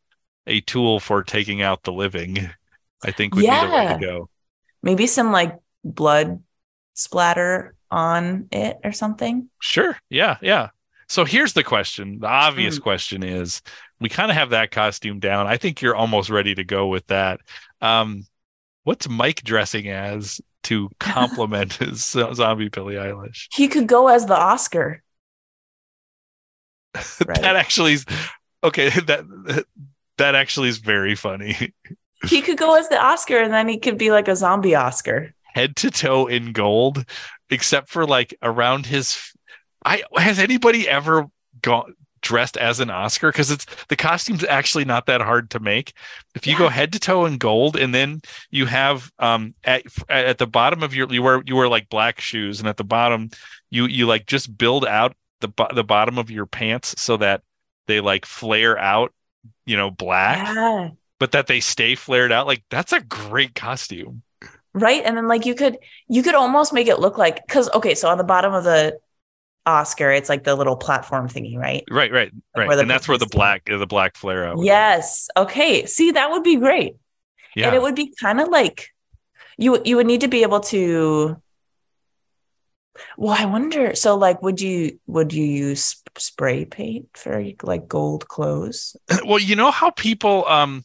a 0.47 0.61
tool 0.62 1.00
for 1.00 1.25
taking 1.25 1.62
out 1.62 1.83
the 1.83 1.92
living, 1.92 2.38
I 3.04 3.11
think 3.12 3.35
would 3.35 3.49
be 3.50 3.61
the 3.61 3.68
way 3.68 3.87
to 3.88 3.95
go. 4.00 4.30
maybe 4.83 5.06
some 5.06 5.33
like 5.33 5.59
blood 5.85 6.42
splatter 6.95 7.75
on 7.90 8.49
it 8.52 8.78
or 8.85 8.92
something. 8.92 9.49
Sure. 9.61 9.97
Yeah. 10.09 10.37
Yeah. 10.40 10.71
So 11.09 11.25
here's 11.25 11.52
the 11.52 11.64
question. 11.64 12.18
The 12.21 12.26
obvious 12.28 12.78
Mm. 12.78 12.83
question 12.83 13.23
is 13.23 13.62
we 14.00 14.09
kind 14.09 14.31
of 14.31 14.37
have 14.37 14.50
that 14.50 14.71
costume 14.71 15.21
down. 15.21 15.47
I 15.47 15.57
think 15.57 15.81
you're 15.81 15.97
almost 15.97 16.31
ready 16.31 16.55
to 16.55 16.65
go 16.65 16.88
with 16.88 17.07
that. 17.07 17.41
Um, 17.81 18.26
what's 18.85 19.09
Mike 19.09 19.43
dressing 19.43 19.88
as 19.88 20.41
to 20.65 20.91
complement 21.00 21.75
his 21.75 22.05
zombie 22.05 22.69
Billie 22.69 22.95
Eilish? 22.95 23.47
He 23.53 23.69
could 23.69 23.87
go 23.87 24.09
as 24.09 24.26
the 24.26 24.37
Oscar. 24.37 25.03
That 27.26 27.57
actually 27.57 27.95
is 27.95 28.07
okay. 28.65 28.88
That 29.07 29.65
that 30.17 30.35
actually 30.35 30.71
is 30.71 30.79
very 30.79 31.15
funny. 31.15 31.75
he 32.26 32.41
could 32.41 32.57
go 32.57 32.75
as 32.75 32.88
the 32.88 32.99
Oscar 32.99 33.38
and 33.38 33.53
then 33.53 33.69
he 33.69 33.79
could 33.79 33.99
be 33.99 34.11
like 34.11 34.29
a 34.29 34.37
zombie 34.37 34.75
Oscar. 34.75 35.35
Head 35.53 35.76
to 35.76 35.91
toe 35.91 36.26
in 36.26 36.53
gold, 36.53 37.05
except 37.50 37.91
for 37.91 38.07
like 38.07 38.35
around 38.43 38.87
his. 38.87 39.33
I 39.85 40.05
has 40.17 40.38
anybody 40.38 40.88
ever 40.88 41.26
gone 41.61 41.95
dressed 42.26 42.56
as 42.56 42.80
an 42.80 42.90
Oscar? 42.90 43.30
Because 43.30 43.50
it's 43.50 43.66
the 43.88 43.97
costume's 43.97 44.45
actually 44.45 44.85
not 44.85 45.06
that 45.06 45.21
hard 45.21 45.50
to 45.50 45.61
make. 45.61 45.92
If 46.35 46.47
you 46.47 46.59
go 46.59 46.68
head 46.68 46.92
to 46.92 46.99
toe 46.99 47.25
in 47.26 47.38
gold, 47.38 47.76
and 47.76 47.95
then 47.95 48.21
you 48.50 48.66
have 48.66 49.11
um 49.18 49.54
at 49.64 49.85
at 50.09 50.38
the 50.38 50.47
bottom 50.47 50.83
of 50.83 50.95
your 50.95 51.12
you 51.12 51.23
wear 51.23 51.42
you 51.47 51.56
wear 51.56 51.68
like 51.68 51.88
black 51.88 52.21
shoes, 52.21 52.59
and 52.61 52.68
at 52.68 52.76
the 52.76 52.85
bottom 52.85 53.30
you 53.71 53.87
you 53.87 54.06
like 54.06 54.26
just 54.26 54.56
build 54.59 54.85
out 54.85 55.14
the 55.40 55.49
the 55.75 55.85
bottom 55.85 56.18
of 56.18 56.30
your 56.30 56.47
pants 56.47 56.95
so 57.00 57.16
that 57.18 57.42
they 57.87 58.00
like 58.00 58.26
flare 58.26 58.76
out, 58.78 59.12
you 59.64 59.76
know, 59.76 59.90
black, 59.90 60.54
Yeah. 60.54 60.90
but 61.21 61.33
that 61.33 61.47
they 61.47 61.61
stay 61.61 61.95
flared 61.95 62.33
out. 62.33 62.47
Like 62.47 62.64
that's 62.71 62.92
a 62.92 63.00
great 63.00 63.54
costume. 63.54 64.23
Right. 64.75 65.02
And 65.04 65.16
then 65.16 65.26
like 65.28 65.47
you 65.47 65.54
could 65.54 65.78
you 66.09 66.23
could 66.23 66.35
almost 66.35 66.73
make 66.75 66.88
it 66.88 66.99
look 67.00 67.16
like 67.16 67.47
because 67.47 67.71
okay, 67.73 67.95
so 67.95 68.09
on 68.09 68.18
the 68.18 68.25
bottom 68.25 68.52
of 68.52 68.64
the 68.64 68.99
Oscar, 69.66 70.11
it's 70.11 70.28
like 70.28 70.44
the 70.44 70.54
little 70.54 70.76
platform 70.76 71.28
thingy, 71.28 71.56
right? 71.58 71.85
Right, 71.90 72.12
right, 72.12 72.32
right. 72.56 72.68
where 72.68 72.78
And 72.78 72.88
that's 72.88 73.08
where 73.08 73.18
the 73.18 73.26
black 73.26 73.64
the 73.66 73.87
black 73.87 74.16
flare 74.16 74.46
out. 74.46 74.56
would 74.56 74.62
be. 74.62 74.66
Yes. 74.66 75.28
Okay. 75.37 75.87
See, 75.87 76.12
that 76.12 76.30
would 76.30 76.44
be 76.44 76.56
great. 76.56 76.96
Yeah. 77.54 77.66
And 77.66 77.76
it 77.76 77.82
would 77.82 77.96
be 77.96 78.14
kind 78.20 78.40
of 78.40 78.49
like 78.49 78.90
you 79.58 79.80
you 79.85 79.96
would 79.96 80.06
need 80.06 80.20
to 80.23 80.28
be 80.28 80.42
able 80.42 80.61
to 80.61 81.42
well, 83.16 83.37
I 83.38 83.44
wonder. 83.44 83.94
So, 83.94 84.16
like, 84.16 84.42
would 84.42 84.61
you 84.61 84.99
would 85.06 85.32
you 85.32 85.44
use 85.44 86.02
spray 86.16 86.64
paint 86.64 87.08
for 87.14 87.42
like 87.62 87.88
gold 87.88 88.28
clothes? 88.28 88.96
well, 89.26 89.38
you 89.38 89.56
know 89.56 89.70
how 89.70 89.90
people 89.90 90.46
um 90.46 90.85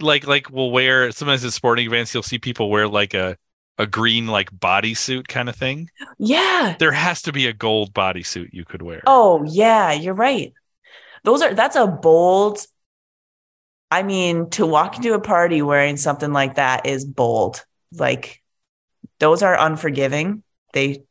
like 0.00 0.26
like 0.26 0.50
will 0.50 0.70
wear 0.70 1.10
sometimes 1.12 1.44
at 1.44 1.52
sporting 1.52 1.86
events 1.86 2.14
you'll 2.14 2.22
see 2.22 2.38
people 2.38 2.70
wear 2.70 2.88
like 2.88 3.12
a 3.12 3.36
a 3.80 3.86
green 3.86 4.26
like 4.26 4.50
bodysuit 4.52 5.26
kind 5.26 5.48
of 5.48 5.56
thing. 5.56 5.90
Yeah. 6.18 6.76
There 6.78 6.92
has 6.92 7.22
to 7.22 7.32
be 7.32 7.46
a 7.46 7.52
gold 7.54 7.94
bodysuit 7.94 8.50
you 8.52 8.66
could 8.66 8.82
wear. 8.82 9.02
Oh, 9.06 9.42
yeah. 9.48 9.92
You're 9.92 10.14
right. 10.14 10.52
Those 11.24 11.40
are 11.40 11.54
that's 11.54 11.76
a 11.76 11.86
bold. 11.86 12.58
I 13.90 14.02
mean, 14.02 14.50
to 14.50 14.66
walk 14.66 14.96
into 14.96 15.14
a 15.14 15.20
party 15.20 15.62
wearing 15.62 15.96
something 15.96 16.32
like 16.32 16.56
that 16.56 16.86
is 16.86 17.06
bold. 17.06 17.64
Like, 17.92 18.42
those 19.18 19.42
are 19.42 19.58
unforgiving. 19.58 20.42
They 20.74 21.04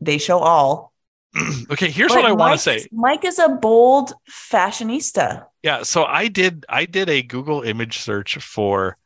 they 0.00 0.18
show 0.18 0.38
all. 0.38 0.92
okay, 1.70 1.90
here's 1.90 2.12
But 2.12 2.22
what 2.22 2.26
I 2.26 2.32
want 2.32 2.52
to 2.52 2.58
say. 2.58 2.86
Mike 2.92 3.24
is 3.24 3.38
a 3.38 3.48
bold 3.48 4.12
fashionista. 4.30 5.46
Yeah, 5.62 5.82
so 5.82 6.04
I 6.04 6.28
did 6.28 6.66
I 6.68 6.84
did 6.84 7.08
a 7.08 7.22
Google 7.22 7.62
image 7.62 7.98
search 7.98 8.36
for 8.36 8.98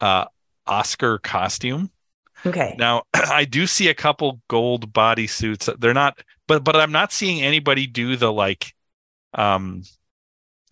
uh 0.00 0.24
Oscar 0.66 1.18
costume. 1.18 1.90
Okay. 2.44 2.74
Now, 2.78 3.02
I 3.14 3.44
do 3.44 3.66
see 3.66 3.88
a 3.88 3.94
couple 3.94 4.40
gold 4.48 4.92
bodysuits. 4.92 5.78
They're 5.78 5.94
not, 5.94 6.18
but 6.48 6.64
but 6.64 6.76
I'm 6.76 6.92
not 6.92 7.12
seeing 7.12 7.42
anybody 7.42 7.86
do 7.86 8.16
the 8.16 8.32
like, 8.32 8.74
um, 9.34 9.82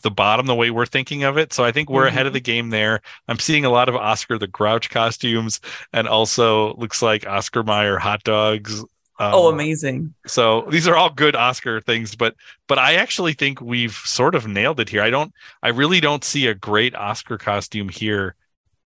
the 0.03 0.11
bottom 0.11 0.47
the 0.47 0.55
way 0.55 0.71
we're 0.71 0.87
thinking 0.87 1.25
of 1.25 1.37
it. 1.39 1.53
So 1.53 1.65
I 1.65 1.73
think 1.73 1.91
we're 1.91 2.07
ahead 2.07 2.27
of 2.27 2.33
Mhm. 2.33 2.35
the 2.35 2.41
game 2.41 2.71
there. 2.71 3.01
I'm 3.29 3.39
seeing 3.39 3.65
a 3.67 3.71
lot 3.71 3.89
of 3.89 3.97
Oscar 3.97 4.39
the 4.39 4.47
Grouch 4.49 4.91
costumes, 4.91 5.61
and 5.93 6.09
also 6.09 6.75
looks 6.77 7.03
like 7.03 7.27
Oscar 7.27 7.63
Mayer 7.63 7.99
hot 7.99 8.23
dogs. 8.25 8.81
Um, 9.19 9.35
oh, 9.35 9.49
amazing. 9.51 10.15
so 10.27 10.67
these 10.71 10.89
are 10.89 10.97
all 10.97 11.11
good 11.11 11.37
Oscar 11.37 11.81
things, 11.83 12.17
but 12.17 12.35
but 12.69 12.79
I 12.79 12.95
actually 12.95 13.35
think 13.35 13.61
we've 13.61 13.93
sort 13.93 14.35
of 14.35 14.47
nailed 14.47 14.81
it 14.81 14.89
here. 14.89 15.03
I 15.03 15.11
don't, 15.11 15.33
I 15.63 15.69
really 15.69 16.01
don't 16.01 16.25
see 16.25 16.47
a 16.47 16.55
great 16.55 16.95
Oscar 16.95 17.37
costume 17.39 17.91
here. 17.91 18.35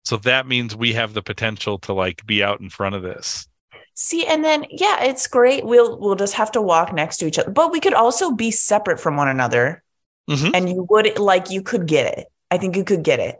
So 0.04 0.16
that 0.18 0.46
means 0.46 0.74
we 0.74 0.92
have 0.94 1.14
the 1.14 1.22
potential 1.22 1.78
to 1.80 1.92
like 1.92 2.24
be 2.26 2.42
out 2.42 2.60
in 2.60 2.70
front 2.70 2.94
of 2.94 3.02
this. 3.02 3.46
See, 3.94 4.26
and 4.26 4.44
then 4.44 4.64
yeah, 4.70 5.04
it's 5.04 5.26
great. 5.26 5.64
We'll 5.64 5.98
we'll 5.98 6.14
just 6.16 6.34
have 6.34 6.50
to 6.52 6.62
walk 6.62 6.92
next 6.92 7.18
to 7.18 7.26
each 7.26 7.38
other, 7.38 7.50
but 7.50 7.70
we 7.70 7.80
could 7.80 7.94
also 7.94 8.32
be 8.32 8.50
separate 8.50 8.98
from 8.98 9.16
one 9.16 9.28
another, 9.28 9.82
Mhm. 10.28 10.52
and 10.54 10.68
you 10.70 10.86
would 10.88 11.18
like 11.18 11.50
you 11.50 11.62
could 11.62 11.86
get 11.86 12.18
it. 12.18 12.26
I 12.50 12.56
think 12.58 12.76
you 12.76 12.84
could 12.84 13.02
get 13.02 13.20
it, 13.20 13.36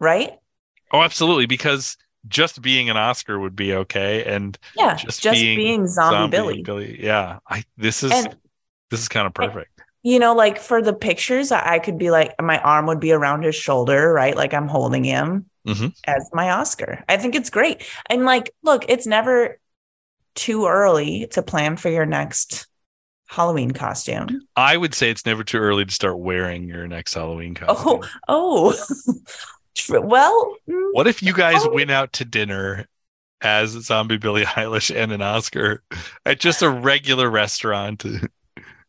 right? 0.00 0.32
Oh, 0.92 1.00
absolutely. 1.00 1.46
Because 1.46 1.96
just 2.28 2.60
being 2.60 2.90
an 2.90 2.96
Oscar 2.96 3.38
would 3.40 3.56
be 3.56 3.74
okay, 3.74 4.22
and 4.24 4.56
Yeah, 4.76 4.96
Just 4.96 5.22
just, 5.22 5.40
being 5.40 5.56
being, 5.56 5.88
zombie, 5.88 6.30
Billie. 6.36 6.62
Billie. 6.62 7.02
Yeah, 7.02 7.38
I 7.48 7.64
this 7.78 8.02
is 8.02 8.12
And- 8.12 8.36
this 8.90 9.00
is 9.00 9.08
kind 9.08 9.26
of 9.26 9.32
perfect. 9.32 9.70
You 10.02 10.18
know, 10.18 10.34
like 10.34 10.58
for 10.58 10.82
the 10.82 10.92
pictures, 10.92 11.50
I 11.52 11.74
I 11.74 11.78
could 11.78 11.96
be 11.96 12.10
like, 12.10 12.34
my 12.40 12.58
arm 12.58 12.86
would 12.86 13.00
be 13.00 13.12
around 13.12 13.44
his 13.44 13.54
shoulder, 13.56 14.12
right? 14.12 14.36
Like 14.36 14.52
I'm 14.52 14.68
holding 14.68 15.04
him 15.04 15.46
Mhm. 15.66 15.94
as 16.06 16.28
my 16.32 16.50
Oscar. 16.50 17.04
I 17.08 17.16
think 17.16 17.34
it's 17.34 17.50
great. 17.50 17.84
And 18.06 18.24
like, 18.24 18.52
look, 18.62 18.84
it's 18.88 19.06
never 19.06 19.58
too 20.34 20.66
early 20.66 21.26
to 21.32 21.42
plan 21.42 21.76
for 21.76 21.88
your 21.88 22.06
next 22.06 22.66
Halloween 23.28 23.70
costume. 23.70 24.40
I 24.56 24.76
would 24.76 24.94
say 24.94 25.10
it's 25.10 25.24
never 25.24 25.44
too 25.44 25.58
early 25.58 25.84
to 25.84 25.92
start 25.94 26.18
wearing 26.18 26.68
your 26.68 26.86
next 26.88 27.14
Halloween 27.14 27.54
costume. 27.54 28.00
Oh, 28.28 28.74
oh. 28.74 28.74
Well, 29.88 30.56
mm, 30.68 30.88
What 30.92 31.06
if 31.06 31.22
you 31.22 31.32
guys 31.32 31.64
Oh. 31.64 31.72
went 31.72 31.90
out 31.90 32.12
to 32.14 32.24
dinner 32.24 32.86
as 33.40 33.70
Zombie 33.70 34.18
Billie 34.18 34.44
Eilish 34.44 34.94
and 34.94 35.12
an 35.12 35.22
Oscar 35.22 35.82
at 36.26 36.40
just 36.40 36.62
a 36.62 36.68
regular 36.70 37.28
restaurant? 37.30 38.04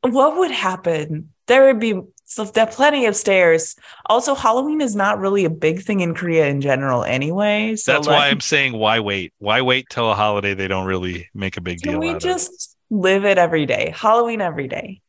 what 0.01 0.37
would 0.37 0.51
happen? 0.51 1.29
There 1.47 1.65
would 1.67 1.79
be 1.79 2.01
so 2.33 2.45
there 2.45 2.63
are 2.63 2.71
plenty 2.71 3.05
of 3.05 3.15
stairs. 3.15 3.75
Also, 4.07 4.33
Halloween 4.33 4.81
is 4.81 4.95
not 4.95 5.19
really 5.19 5.45
a 5.45 5.49
big 5.49 5.83
thing 5.83 5.99
in 5.99 6.15
Korea 6.15 6.47
in 6.47 6.61
general, 6.61 7.03
anyway. 7.03 7.75
So 7.75 7.93
That's 7.93 8.07
why 8.07 8.29
I'm 8.29 8.39
saying 8.39 8.73
why 8.73 8.99
wait? 8.99 9.33
Why 9.37 9.61
wait 9.61 9.87
till 9.89 10.09
a 10.11 10.15
holiday 10.15 10.53
they 10.53 10.67
don't 10.67 10.87
really 10.87 11.29
make 11.33 11.57
a 11.57 11.61
big 11.61 11.81
Can 11.81 11.93
deal 11.93 11.99
we 11.99 12.09
out 12.09 12.15
of? 12.17 12.21
just 12.23 12.75
live 12.89 13.23
it 13.23 13.37
every 13.37 13.65
day? 13.65 13.93
Halloween 13.95 14.41
every 14.41 14.67
day. 14.67 15.01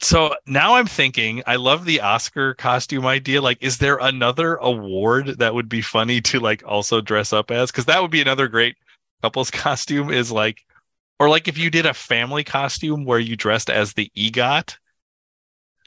So 0.00 0.34
now 0.46 0.74
I'm 0.74 0.86
thinking, 0.86 1.42
I 1.46 1.56
love 1.56 1.84
the 1.84 2.00
Oscar 2.00 2.54
costume 2.54 3.06
idea. 3.06 3.40
Like, 3.40 3.58
is 3.60 3.78
there 3.78 3.98
another 3.98 4.56
award 4.56 5.38
that 5.38 5.54
would 5.54 5.68
be 5.68 5.80
funny 5.80 6.20
to 6.22 6.40
like 6.40 6.62
also 6.66 7.00
dress 7.00 7.32
up 7.32 7.50
as? 7.50 7.70
Because 7.70 7.84
that 7.84 8.00
would 8.00 8.10
be 8.10 8.22
another 8.22 8.48
great 8.48 8.76
couples 9.22 9.50
costume. 9.52 10.10
Is 10.10 10.32
like, 10.32 10.64
or 11.20 11.28
like 11.28 11.46
if 11.46 11.58
you 11.58 11.70
did 11.70 11.86
a 11.86 11.94
family 11.94 12.42
costume 12.42 13.04
where 13.04 13.20
you 13.20 13.36
dressed 13.36 13.70
as 13.70 13.92
the 13.92 14.10
EGOT, 14.16 14.78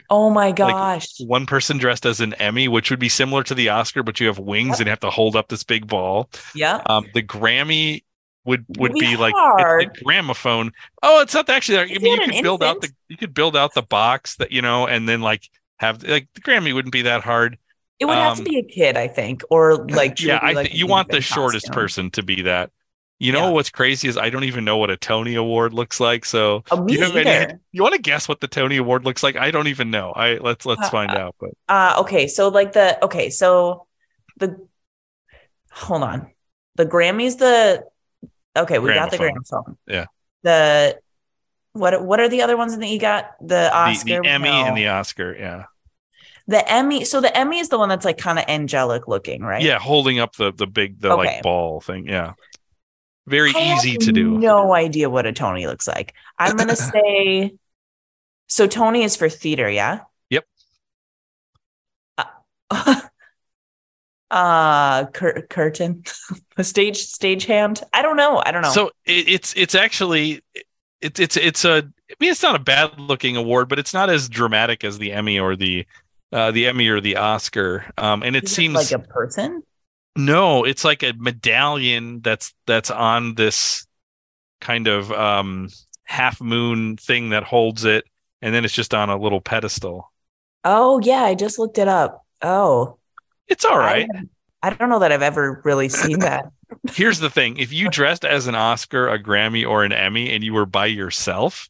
Oh 0.10 0.30
my 0.30 0.52
gosh. 0.52 1.08
one 1.20 1.46
person 1.46 1.78
dressed 1.78 2.06
as 2.06 2.20
an 2.22 2.34
Emmy, 2.36 2.68
which 2.68 2.90
would 2.90 3.00
be 3.00 3.10
similar 3.10 3.44
to 3.44 3.56
the 3.56 3.70
Oscar, 3.70 4.04
but 4.04 4.20
you 4.20 4.28
have 4.28 4.40
wings 4.40 4.80
and 4.80 4.90
have 4.90 5.00
to 5.02 5.10
hold 5.10 5.36
up 5.36 5.48
this 5.48 5.64
big 5.64 5.88
ball. 5.88 6.30
yeah. 6.54 6.82
Um, 6.86 7.08
the 7.14 7.24
Grammy 7.24 8.04
would 8.46 8.66
would 8.78 8.94
be 8.94 9.18
like 9.18 9.34
the 9.34 9.90
gramophone. 10.04 10.72
Oh, 11.04 11.22
it's 11.22 11.34
not 11.34 11.50
actually. 11.50 11.80
I 11.80 11.86
mean, 11.86 12.22
you 12.22 12.32
could 12.32 12.44
build 12.44 12.64
out 12.64 12.82
the 12.82 12.90
you 13.10 13.18
could 13.18 13.34
build 13.34 13.58
out 13.58 13.74
the 13.74 13.82
box 13.82 14.36
that 14.38 14.52
you 14.52 14.62
know, 14.62 14.88
and 14.88 15.10
then 15.10 15.22
like 15.22 15.50
have 15.78 16.04
like 16.04 16.28
the 16.36 16.42
Grammy 16.42 16.74
wouldn't 16.74 16.94
be 16.94 17.04
that 17.04 17.24
hard. 17.24 17.58
It 18.00 18.06
would 18.06 18.18
have 18.18 18.36
to 18.36 18.42
um, 18.42 18.46
be 18.46 18.60
a 18.60 18.64
kid, 18.64 18.98
I 18.98 19.08
think, 19.08 19.42
or 19.50 19.86
like 19.88 20.22
yeah, 20.22 20.40
I 20.42 20.52
like 20.52 20.68
think 20.68 20.78
you 20.78 20.88
want 20.88 21.10
the 21.10 21.18
infant 21.18 21.34
shortest 21.34 21.72
person 21.72 22.12
to 22.12 22.24
be 22.24 22.44
that. 22.44 22.72
You 23.17 23.31
know 23.31 23.48
Yeah. 23.48 23.51
what's 23.51 23.69
crazy 23.69 24.07
is 24.10 24.17
I 24.17 24.29
don't 24.29 24.43
even 24.43 24.65
know 24.65 24.77
what 24.77 24.89
a 24.89 24.98
Tony 24.98 25.36
Award 25.36 25.74
looks 25.74 26.00
like. 26.00 26.25
So 26.25 26.63
Oh, 26.72 26.86
you 26.88 27.01
have 27.01 27.15
any? 27.15 27.53
You 27.72 27.81
want 27.81 27.95
to 27.95 28.01
guess 28.01 28.27
what 28.27 28.41
the 28.41 28.48
Tony 28.48 28.77
Award 28.77 29.05
looks 29.05 29.24
like? 29.24 29.36
I 29.38 29.51
don't 29.51 29.67
even 29.67 29.89
know. 29.89 30.12
I 30.12 30.36
let's 30.38 30.65
let's 30.65 30.81
Uh, 30.81 30.89
find 30.89 31.15
out. 31.15 31.36
But 31.39 31.51
Uh 31.69 31.95
okay, 32.01 32.27
so 32.27 32.50
like 32.50 32.74
the 32.74 33.03
okay, 33.05 33.29
so 33.29 33.88
the 34.38 34.67
hold 35.72 36.03
on. 36.03 36.31
The 36.75 36.86
Grammys 36.86 37.38
the 37.38 37.86
okay, 38.57 38.79
we 38.79 38.91
got 38.91 39.12
the 39.12 39.17
Gramophone. 39.17 39.17
gramophone. 39.17 39.77
Yeah. 39.88 40.05
The 40.43 41.00
what 41.74 42.03
what 42.03 42.19
are 42.19 42.29
the 42.29 42.41
other 42.41 42.57
ones 42.57 42.74
in 42.74 42.79
the 42.79 42.88
EGOT? 43.00 43.25
The 43.41 43.48
the, 43.48 43.72
Oscar 43.74 44.22
the 44.24 44.29
Emmy 44.29 44.50
no. 44.50 44.67
and 44.67 44.77
the 44.77 44.88
Oscar, 44.89 45.36
yeah, 45.38 45.63
the 46.48 46.69
Emmy. 46.72 47.05
So 47.05 47.22
the 47.22 47.36
Emmy 47.36 47.60
is 47.60 47.69
the 47.69 47.77
one 47.79 47.89
that's 47.89 48.05
like 48.05 48.17
kind 48.17 48.39
of 48.39 48.45
angelic 48.48 49.07
looking, 49.07 49.41
right? 49.41 49.63
yeah, 49.63 49.79
holding 49.79 50.19
up 50.19 50.36
the 50.36 50.51
the 50.53 50.67
big 50.67 51.00
the 51.00 51.12
Okay. 51.12 51.17
like 51.17 51.41
ball 51.41 51.81
thing, 51.81 52.07
yeah, 52.07 52.34
very 53.27 53.53
I 53.55 53.75
easy 53.75 53.98
to 53.98 54.12
do. 54.12 54.38
No 54.38 54.74
idea 54.74 55.10
what 55.10 55.25
a 55.25 55.34
Tony 55.34 55.67
looks 55.67 55.88
like. 55.88 56.13
I'm 56.38 56.55
gonna 56.55 56.75
say 56.75 57.53
so. 58.47 58.67
Tony 58.67 59.04
is 59.04 59.15
for 59.15 59.30
theater, 59.30 59.69
yeah. 59.69 60.02
Yep. 60.30 60.45
Uh, 62.17 62.26
uh 64.32 65.06
cur- 65.08 65.45
curtain, 65.50 66.04
a 66.58 66.63
stage 66.63 66.97
stage 66.97 67.45
hand. 67.45 67.82
I 67.93 68.02
don't 68.02 68.17
know. 68.17 68.41
I 68.45 68.52
don't 68.52 68.62
know. 68.62 68.71
So 68.71 68.88
it, 69.06 69.28
it's 69.28 69.54
it's 69.56 69.76
actually 69.76 70.43
it's 71.02 71.19
it's 71.19 71.38
it's 71.38 71.65
a 71.65 71.78
I 72.10 72.13
mean 72.19 72.32
it's 72.32 72.43
not 72.43 72.56
a 72.56 72.60
bad 72.60 73.00
looking 73.00 73.36
award, 73.36 73.69
but 73.69 73.80
it's 73.80 73.93
not 73.93 74.10
as 74.10 74.30
dramatic 74.30 74.84
as 74.84 75.00
the 75.00 75.12
Emmy 75.12 75.39
or 75.39 75.56
the 75.56 75.86
uh, 76.32 76.52
the 76.52 76.67
Emmy 76.67 76.88
or 76.89 77.02
the 77.02 77.15
Oscar. 77.15 77.86
Um, 77.97 78.21
and 78.21 78.36
it 78.36 78.47
seems 78.47 78.76
like 78.76 78.91
a 78.91 79.00
person. 79.00 79.63
No, 80.15 80.63
it's 80.63 80.84
like 80.84 81.04
a 81.04 81.13
medallion 81.13 82.21
that's 82.21 82.54
that's 82.67 82.89
on 82.91 83.36
this 83.36 83.86
kind 84.62 84.88
of 84.88 85.12
um 85.12 85.69
half 86.06 86.41
moon 86.41 86.97
thing 86.97 87.30
that 87.30 87.43
holds 87.43 87.86
it, 87.86 88.06
and 88.41 88.54
then 88.54 88.65
it's 88.65 88.73
just 88.73 88.93
on 88.93 89.10
a 89.10 89.17
little 89.17 89.41
pedestal. 89.41 90.12
Oh 90.63 90.99
yeah, 91.04 91.23
I 91.23 91.36
just 91.36 91.60
looked 91.60 91.78
it 91.78 91.88
up. 91.88 92.25
Oh, 92.41 92.97
It's 93.47 93.65
all 93.65 93.78
right. 93.78 94.08
I, 94.15 94.23
I 94.62 94.69
don't 94.71 94.89
know 94.89 94.99
that 94.99 95.12
I've 95.12 95.21
ever 95.21 95.62
really 95.63 95.89
seen 95.89 96.19
that. 96.19 96.51
Here's 96.91 97.19
the 97.19 97.30
thing: 97.30 97.58
if 97.58 97.71
you 97.71 97.89
dressed 97.89 98.25
as 98.25 98.47
an 98.47 98.56
Oscar, 98.56 99.08
a 99.10 99.21
Grammy, 99.21 99.67
or 99.67 99.84
an 99.84 99.93
Emmy, 99.93 100.32
and 100.32 100.43
you 100.43 100.54
were 100.54 100.65
by 100.65 100.88
yourself, 100.88 101.69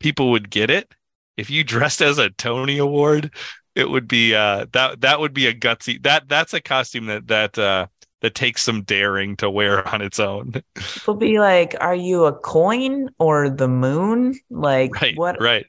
people 0.00 0.30
would 0.32 0.50
get 0.50 0.70
it. 0.70 0.92
If 1.36 1.50
you 1.50 1.64
dressed 1.64 2.02
as 2.02 2.18
a 2.18 2.30
Tony 2.30 2.78
Award, 2.78 3.32
it 3.78 3.88
would 3.88 4.08
be 4.08 4.34
uh, 4.34 4.66
that 4.72 5.00
that 5.02 5.20
would 5.20 5.32
be 5.32 5.46
a 5.46 5.54
gutsy 5.54 6.02
that 6.02 6.28
that's 6.28 6.52
a 6.52 6.60
costume 6.60 7.06
that 7.06 7.28
that 7.28 7.56
uh, 7.56 7.86
that 8.22 8.34
takes 8.34 8.62
some 8.64 8.82
daring 8.82 9.36
to 9.36 9.48
wear 9.48 9.86
on 9.94 10.02
its 10.02 10.18
own. 10.18 10.52
People 10.74 11.14
be 11.14 11.38
like, 11.38 11.76
"Are 11.80 11.94
you 11.94 12.24
a 12.24 12.34
coin 12.34 13.08
or 13.18 13.48
the 13.48 13.68
moon? 13.68 14.34
Like 14.50 15.00
right, 15.00 15.16
what 15.16 15.40
right. 15.40 15.66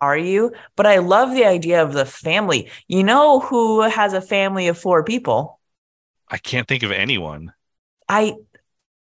are 0.00 0.16
you?" 0.16 0.52
But 0.76 0.86
I 0.86 0.98
love 0.98 1.32
the 1.32 1.44
idea 1.46 1.82
of 1.82 1.92
the 1.92 2.06
family. 2.06 2.70
You 2.86 3.02
know 3.02 3.40
who 3.40 3.82
has 3.82 4.12
a 4.12 4.20
family 4.20 4.68
of 4.68 4.78
four 4.78 5.02
people? 5.02 5.58
I 6.28 6.38
can't 6.38 6.68
think 6.68 6.84
of 6.84 6.92
anyone. 6.92 7.52
I 8.08 8.34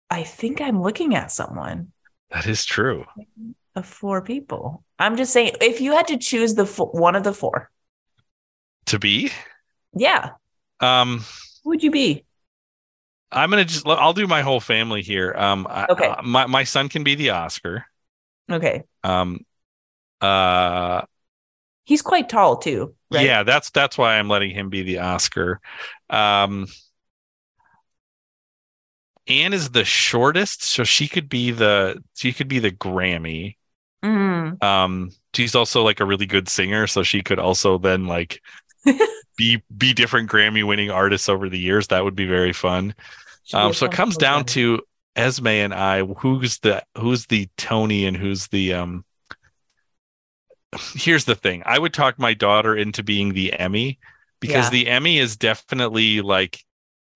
I 0.09 0.23
think 0.23 0.59
I'm 0.59 0.81
looking 0.81 1.15
at 1.15 1.31
someone 1.31 1.93
That 2.31 2.45
is 2.47 2.65
true. 2.65 3.05
of 3.75 3.85
four 3.85 4.21
people. 4.21 4.83
I'm 4.99 5.15
just 5.17 5.31
saying, 5.33 5.53
if 5.61 5.79
you 5.81 5.93
had 5.93 6.07
to 6.07 6.17
choose 6.17 6.55
the 6.55 6.65
fo- 6.65 6.91
one 6.91 7.15
of 7.15 7.23
the 7.23 7.33
four, 7.33 7.71
To 8.87 8.99
be, 8.99 9.31
yeah, 9.95 10.31
um, 10.81 11.23
who 11.63 11.69
would 11.69 11.83
you 11.83 11.91
be? 11.91 12.25
I'm 13.31 13.49
gonna 13.49 13.63
just 13.63 13.87
I'll 13.87 14.11
do 14.13 14.27
my 14.27 14.41
whole 14.41 14.59
family 14.59 15.01
here. 15.01 15.33
Um, 15.37 15.65
I- 15.69 15.87
Okay. 15.89 16.07
uh, 16.07 16.21
my 16.23 16.45
my 16.47 16.63
son 16.65 16.89
can 16.89 17.03
be 17.03 17.15
the 17.15 17.29
Oscar. 17.29 17.85
Okay, 18.51 18.83
Um, 19.03 19.45
uh. 20.19 21.03
he's 21.85 22.01
quite 22.01 22.27
tall 22.27 22.57
too, 22.57 22.95
right? 23.11 23.25
Yeah, 23.25 23.43
that's 23.43 23.69
that's 23.69 23.97
why 23.97 24.17
I'm 24.19 24.27
letting 24.27 24.51
him 24.51 24.69
be 24.69 24.81
the 24.83 24.99
Oscar. 24.99 25.61
Um 26.09 26.67
Anne 29.27 29.53
is 29.53 29.69
the 29.69 29.85
shortest, 29.85 30.63
so 30.63 30.83
she 30.83 31.07
could 31.07 31.29
be 31.29 31.51
the 31.51 32.03
she 32.15 32.33
could 32.33 32.47
be 32.47 32.59
the 32.59 32.71
Grammy. 32.71 33.55
Mm. 34.03 34.61
Um 34.63 35.11
she's 35.33 35.55
also 35.55 35.83
like 35.83 35.99
a 35.99 36.05
really 36.05 36.25
good 36.25 36.49
singer, 36.49 36.87
so 36.87 37.03
she 37.03 37.21
could 37.21 37.39
also 37.39 37.77
then 37.77 38.07
like 38.07 38.41
be 39.37 39.61
be 39.75 39.93
different 39.93 40.29
Grammy 40.29 40.65
winning 40.65 40.89
artists 40.91 41.29
over 41.29 41.49
the 41.49 41.59
years. 41.59 41.87
That 41.87 42.03
would 42.03 42.15
be 42.15 42.25
very 42.25 42.53
fun. 42.53 42.95
Um 43.53 43.73
so 43.73 43.85
it 43.85 43.91
comes 43.91 44.17
down 44.17 44.45
to 44.45 44.81
Esme 45.15 45.47
and 45.47 45.73
I 45.73 46.03
who's 46.03 46.59
the 46.59 46.83
who's 46.97 47.25
the 47.27 47.49
Tony 47.57 48.05
and 48.05 48.15
who's 48.15 48.47
the 48.47 48.73
um 48.73 49.05
here's 50.95 51.25
the 51.25 51.35
thing. 51.35 51.63
I 51.65 51.79
would 51.79 51.93
talk 51.93 52.17
my 52.19 52.33
daughter 52.33 52.75
into 52.75 53.03
being 53.03 53.33
the 53.33 53.53
Emmy 53.53 53.99
because 54.39 54.65
Yeah. 54.65 54.69
the 54.71 54.87
Emmy 54.87 55.17
is 55.19 55.35
definitely 55.37 56.21
like 56.21 56.59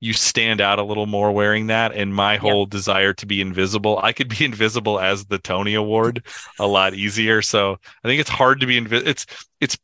you 0.02 0.14
stand 0.14 0.62
out 0.62 0.78
a 0.78 0.84
little 0.84 1.06
more 1.06 1.32
wearing 1.32 1.68
that 1.68 1.94
and 1.94 2.14
my 2.14 2.36
whole 2.38 2.66
desire 2.66 3.14
to 3.14 3.26
be 3.26 3.42
invisible. 3.42 3.98
I 4.04 4.12
could 4.14 4.28
be 4.28 4.44
invisible 4.46 5.00
as 5.00 5.26
the 5.26 5.40
Tony 5.40 5.74
Award 5.74 6.26
a 6.60 6.68
lot 6.68 6.94
easier. 6.94 7.42
So 7.42 7.78
I 8.04 8.08
think 8.08 8.20
it's 8.20 8.30
hard 8.30 8.60
to 8.60 8.68
be 8.68 8.78
invisible. 8.78 9.10
It's 9.10 9.26
it's 9.62 9.78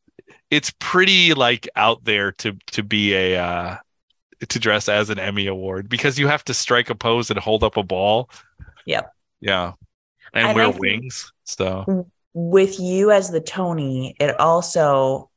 it's 0.52 0.72
pretty 0.80 1.34
like 1.34 1.68
out 1.76 2.04
there 2.04 2.34
to 2.34 2.56
to 2.68 2.84
be 2.84 3.16
a 3.16 3.38
uh 3.38 3.78
to 4.48 4.60
dress 4.60 4.90
as 4.90 5.10
an 5.10 5.18
Emmy 5.18 5.48
award 5.48 5.90
because 5.90 6.20
you 6.20 6.28
have 6.28 6.44
to 6.46 6.54
strike 6.54 6.90
a 6.90 6.96
pose 6.96 7.30
and 7.30 7.40
hold 7.40 7.64
up 7.64 7.78
a 7.78 7.84
ball. 7.84 8.30
Yep. 8.86 9.12
Yeah. 9.40 9.74
And, 10.34 10.48
And 10.48 10.56
wear 10.56 10.68
I 10.68 10.70
wings. 10.70 11.32
So 11.46 12.08
with 12.34 12.80
you 12.80 13.12
as 13.12 13.32
the 13.32 13.42
Tony, 13.42 14.16
it 14.20 14.40
also 14.40 15.30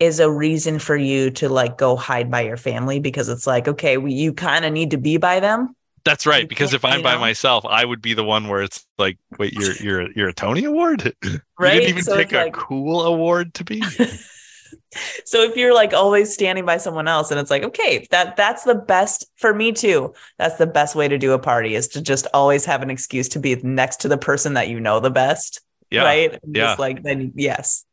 is 0.00 0.20
a 0.20 0.30
reason 0.30 0.78
for 0.78 0.96
you 0.96 1.30
to 1.30 1.48
like 1.48 1.78
go 1.78 1.96
hide 1.96 2.30
by 2.30 2.42
your 2.42 2.56
family 2.56 2.98
because 2.98 3.28
it's 3.28 3.46
like, 3.46 3.68
okay, 3.68 3.96
we, 3.96 4.12
you 4.12 4.32
kind 4.32 4.64
of 4.64 4.72
need 4.72 4.90
to 4.90 4.98
be 4.98 5.16
by 5.16 5.40
them. 5.40 5.76
That's 6.04 6.26
right. 6.26 6.48
Because 6.48 6.74
if 6.74 6.84
I'm 6.84 7.02
by 7.02 7.14
know? 7.14 7.20
myself, 7.20 7.64
I 7.64 7.84
would 7.84 8.02
be 8.02 8.14
the 8.14 8.24
one 8.24 8.48
where 8.48 8.62
it's 8.62 8.86
like, 8.98 9.18
wait, 9.38 9.52
you're 9.54 9.72
you're 9.80 10.12
you're 10.12 10.28
a 10.28 10.34
Tony 10.34 10.64
Award? 10.64 11.14
Right. 11.58 11.74
You 11.74 11.80
didn't 11.80 11.88
even 11.88 12.02
So 12.04 12.16
pick 12.16 12.32
a 12.32 12.36
like- 12.44 12.52
cool 12.52 13.02
award 13.02 13.54
to 13.54 13.64
be. 13.64 13.82
so 15.24 15.42
if 15.42 15.56
you're 15.56 15.74
like 15.74 15.92
always 15.92 16.32
standing 16.32 16.64
by 16.64 16.76
someone 16.76 17.08
else 17.08 17.30
and 17.32 17.40
it's 17.40 17.50
like 17.50 17.64
okay 17.64 18.06
that 18.10 18.36
that's 18.36 18.62
the 18.62 18.74
best 18.76 19.26
for 19.36 19.52
me 19.52 19.72
too 19.72 20.12
that's 20.38 20.56
the 20.56 20.66
best 20.66 20.94
way 20.94 21.08
to 21.08 21.18
do 21.18 21.32
a 21.32 21.38
party 21.38 21.74
is 21.74 21.88
to 21.88 22.00
just 22.00 22.28
always 22.32 22.64
have 22.64 22.80
an 22.82 22.90
excuse 22.90 23.28
to 23.28 23.40
be 23.40 23.56
next 23.56 24.00
to 24.00 24.08
the 24.08 24.16
person 24.18 24.54
that 24.54 24.68
you 24.68 24.78
know 24.78 25.00
the 25.00 25.10
best 25.10 25.60
Yeah. 25.90 26.04
right 26.04 26.38
And 26.42 26.54
yeah. 26.56 26.66
just 26.66 26.78
like 26.78 27.02
then 27.02 27.32
yes 27.34 27.84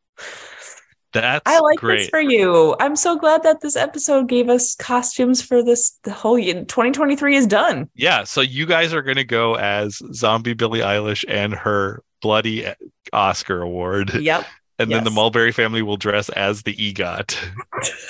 That's 1.13 1.41
i 1.45 1.59
like 1.59 1.79
great. 1.79 1.97
this 1.99 2.09
for 2.09 2.21
you 2.21 2.75
i'm 2.79 2.95
so 2.95 3.17
glad 3.17 3.43
that 3.43 3.61
this 3.61 3.75
episode 3.75 4.29
gave 4.29 4.49
us 4.49 4.75
costumes 4.75 5.41
for 5.41 5.63
this 5.63 5.97
the 6.03 6.13
whole 6.13 6.39
year 6.39 6.63
2023 6.63 7.35
is 7.35 7.47
done 7.47 7.89
yeah. 7.95 8.23
So 8.23 8.41
you 8.41 8.65
guys 8.65 8.93
are 8.93 9.01
gonna 9.01 9.23
go 9.23 9.55
as 9.55 10.01
zombie 10.13 10.53
Billie 10.53 10.79
Eilish 10.79 11.25
and 11.27 11.53
her 11.53 12.03
bloody 12.21 12.67
Oscar 13.13 13.61
award. 13.61 14.13
yep 14.15 14.45
And 14.79 14.91
then 14.91 15.03
the 15.03 15.11
Mulberry 15.11 15.51
family 15.51 15.83
will 15.83 15.97
dress 15.97 16.29
as 16.29 16.63
the 16.63 16.73
EGOT. 16.73 17.37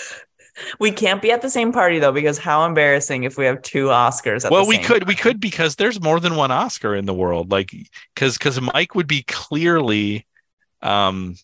we 0.79 0.91
can't 0.91 1.21
be 1.21 1.31
at 1.31 1.41
the 1.41 1.49
same 1.49 1.71
party 1.71 1.99
though 1.99 2.11
because 2.11 2.37
how 2.37 2.65
embarrassing 2.65 3.23
if 3.23 3.37
we 3.37 3.45
have 3.45 3.61
two 3.61 3.87
oscars 3.87 4.45
at 4.45 4.51
well, 4.51 4.65
we 4.65 4.77
could 4.77 5.07
we 5.07 5.15
could 5.15 5.39
because 5.39 5.75
there's 5.75 5.99
more 6.01 6.19
than 6.19 6.35
one 6.35 6.51
Oscar 6.51 6.95
in 6.95 7.05
the 7.05 7.13
world. 7.13 7.51
Like 7.51 7.71
because 8.15 8.37
because 8.37 8.61
Mike 8.61 8.95
would 8.95 9.07
be 9.07 9.23
clearly 9.23 10.25
um 10.81 11.35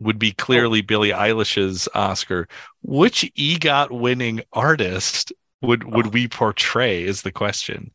would 0.00 0.18
be 0.18 0.34
oh. 0.38 0.42
clearly 0.42 0.80
Billie 0.80 1.10
Eilish's 1.10 1.88
Oscar. 1.94 2.48
Which 2.82 3.30
EGOT 3.36 3.90
winning 3.90 4.42
artist 4.52 5.32
would 5.62 5.84
would 5.84 6.06
oh. 6.06 6.10
we 6.10 6.28
portray 6.28 7.02
is 7.02 7.22
the 7.22 7.32
question. 7.32 7.92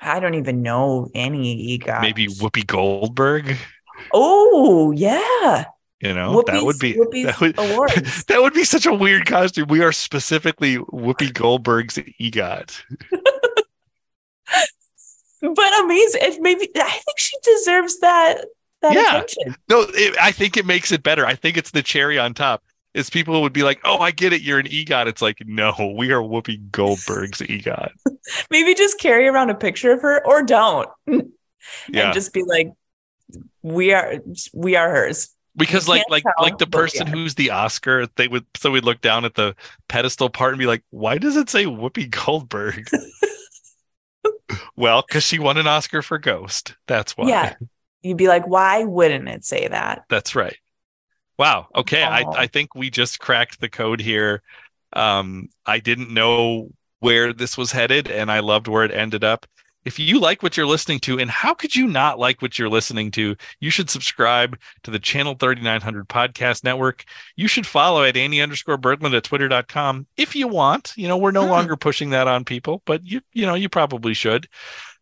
I 0.00 0.18
don't 0.18 0.34
even 0.34 0.62
know 0.62 1.10
any 1.14 1.78
EGOT. 1.78 2.00
Maybe 2.00 2.26
Whoopi 2.26 2.66
Goldberg, 2.66 3.56
Oh 4.12 4.92
yeah, 4.92 5.64
you 6.00 6.14
know? 6.14 6.42
that 6.46 6.64
would 6.64 6.78
be 6.78 6.94
Whoopi's 6.94 7.26
that 7.26 7.40
would, 7.40 7.58
awards. 7.58 8.24
that 8.28 8.42
would 8.42 8.54
be 8.54 8.64
such 8.64 8.86
a 8.86 8.92
weird 8.92 9.26
costume. 9.26 9.68
We 9.68 9.82
are 9.82 9.92
specifically 9.92 10.78
Whoopi 10.78 11.32
Goldberg's 11.32 11.98
EGOT. 11.98 12.82
but 15.40 15.80
amazing. 15.80 16.20
It 16.22 16.42
maybe 16.42 16.68
I 16.76 16.88
think 16.90 17.18
she 17.18 17.36
deserves 17.44 18.00
that 18.00 18.46
that 18.82 18.94
Yeah. 18.94 19.16
attention. 19.16 19.56
No, 19.68 19.86
it, 19.88 20.16
I 20.20 20.32
think 20.32 20.56
it 20.56 20.66
makes 20.66 20.92
it 20.92 21.02
better. 21.02 21.26
I 21.26 21.34
think 21.34 21.56
it's 21.56 21.70
the 21.70 21.82
cherry 21.82 22.18
on 22.18 22.34
top. 22.34 22.62
Is 22.94 23.08
people 23.08 23.40
would 23.40 23.54
be 23.54 23.62
like, 23.62 23.80
"Oh, 23.84 23.98
I 24.00 24.10
get 24.10 24.34
it. 24.34 24.42
You're 24.42 24.58
an 24.58 24.66
EGOT." 24.66 25.06
It's 25.06 25.22
like, 25.22 25.38
no, 25.46 25.94
we 25.96 26.12
are 26.12 26.20
Whoopi 26.20 26.70
Goldberg's 26.70 27.40
EGOT. 27.40 27.88
Maybe 28.50 28.74
just 28.74 29.00
carry 29.00 29.26
around 29.26 29.48
a 29.48 29.54
picture 29.54 29.92
of 29.92 30.02
her 30.02 30.22
or 30.26 30.42
don't, 30.42 30.90
Yeah, 31.06 31.22
and 31.88 32.12
just 32.12 32.34
be 32.34 32.42
like, 32.42 32.68
"We 33.62 33.94
are 33.94 34.16
we 34.52 34.76
are 34.76 34.90
hers." 34.90 35.30
because 35.56 35.86
you 35.86 35.94
like 35.94 36.04
like 36.10 36.22
tell, 36.22 36.34
like 36.40 36.58
the 36.58 36.66
person 36.66 37.06
who's 37.06 37.34
the 37.34 37.50
Oscar, 37.50 38.06
they 38.16 38.28
would 38.28 38.44
so 38.56 38.70
we'd 38.70 38.84
look 38.84 39.00
down 39.00 39.24
at 39.24 39.34
the 39.34 39.54
pedestal 39.88 40.28
part 40.28 40.52
and 40.52 40.58
be 40.58 40.66
like, 40.66 40.82
"Why 40.90 41.16
does 41.16 41.36
it 41.36 41.48
say 41.48 41.64
Whoopi 41.64 42.10
Goldberg?" 42.10 42.88
well, 44.76 45.02
because 45.06 45.24
she 45.24 45.38
won 45.38 45.56
an 45.56 45.66
Oscar 45.66 46.02
for 46.02 46.18
Ghost. 46.18 46.76
That's 46.86 47.16
why. 47.16 47.28
Yeah, 47.28 47.54
you'd 48.02 48.16
be 48.16 48.28
like, 48.28 48.46
"Why 48.46 48.84
wouldn't 48.84 49.28
it 49.28 49.44
say 49.44 49.68
that?" 49.68 50.04
That's 50.08 50.34
right. 50.34 50.56
Wow. 51.38 51.68
Okay. 51.74 52.02
I, 52.02 52.22
Oh. 52.22 52.32
I 52.36 52.46
think 52.46 52.74
we 52.74 52.90
just 52.90 53.18
cracked 53.18 53.60
the 53.60 53.68
code 53.68 54.00
here. 54.00 54.42
Um, 54.92 55.48
I 55.66 55.78
didn't 55.80 56.10
know 56.12 56.70
where 57.00 57.32
this 57.32 57.56
was 57.58 57.72
headed, 57.72 58.10
and 58.10 58.30
I 58.30 58.40
loved 58.40 58.68
where 58.68 58.84
it 58.84 58.92
ended 58.92 59.24
up. 59.24 59.46
If 59.84 59.98
you 59.98 60.20
like 60.20 60.44
what 60.44 60.56
you're 60.56 60.66
listening 60.66 61.00
to, 61.00 61.18
and 61.18 61.28
how 61.28 61.54
could 61.54 61.74
you 61.74 61.88
not 61.88 62.16
like 62.16 62.40
what 62.40 62.56
you're 62.56 62.68
listening 62.68 63.10
to, 63.12 63.34
you 63.58 63.70
should 63.70 63.90
subscribe 63.90 64.56
to 64.84 64.92
the 64.92 65.00
Channel 65.00 65.34
3900 65.34 66.08
Podcast 66.08 66.62
Network. 66.62 67.02
You 67.34 67.48
should 67.48 67.66
follow 67.66 68.04
at 68.04 68.16
Annie 68.16 68.40
underscore 68.40 68.78
Berglund 68.78 69.16
at 69.16 69.24
twitter.com 69.24 70.06
if 70.16 70.36
you 70.36 70.46
want. 70.46 70.92
You 70.96 71.08
know, 71.08 71.16
we're 71.16 71.32
no 71.32 71.42
Hmm. 71.46 71.50
longer 71.50 71.76
pushing 71.76 72.10
that 72.10 72.28
on 72.28 72.44
people, 72.44 72.82
but 72.86 73.04
you, 73.04 73.22
you 73.32 73.44
know, 73.44 73.54
you 73.54 73.68
probably 73.68 74.14
should. 74.14 74.46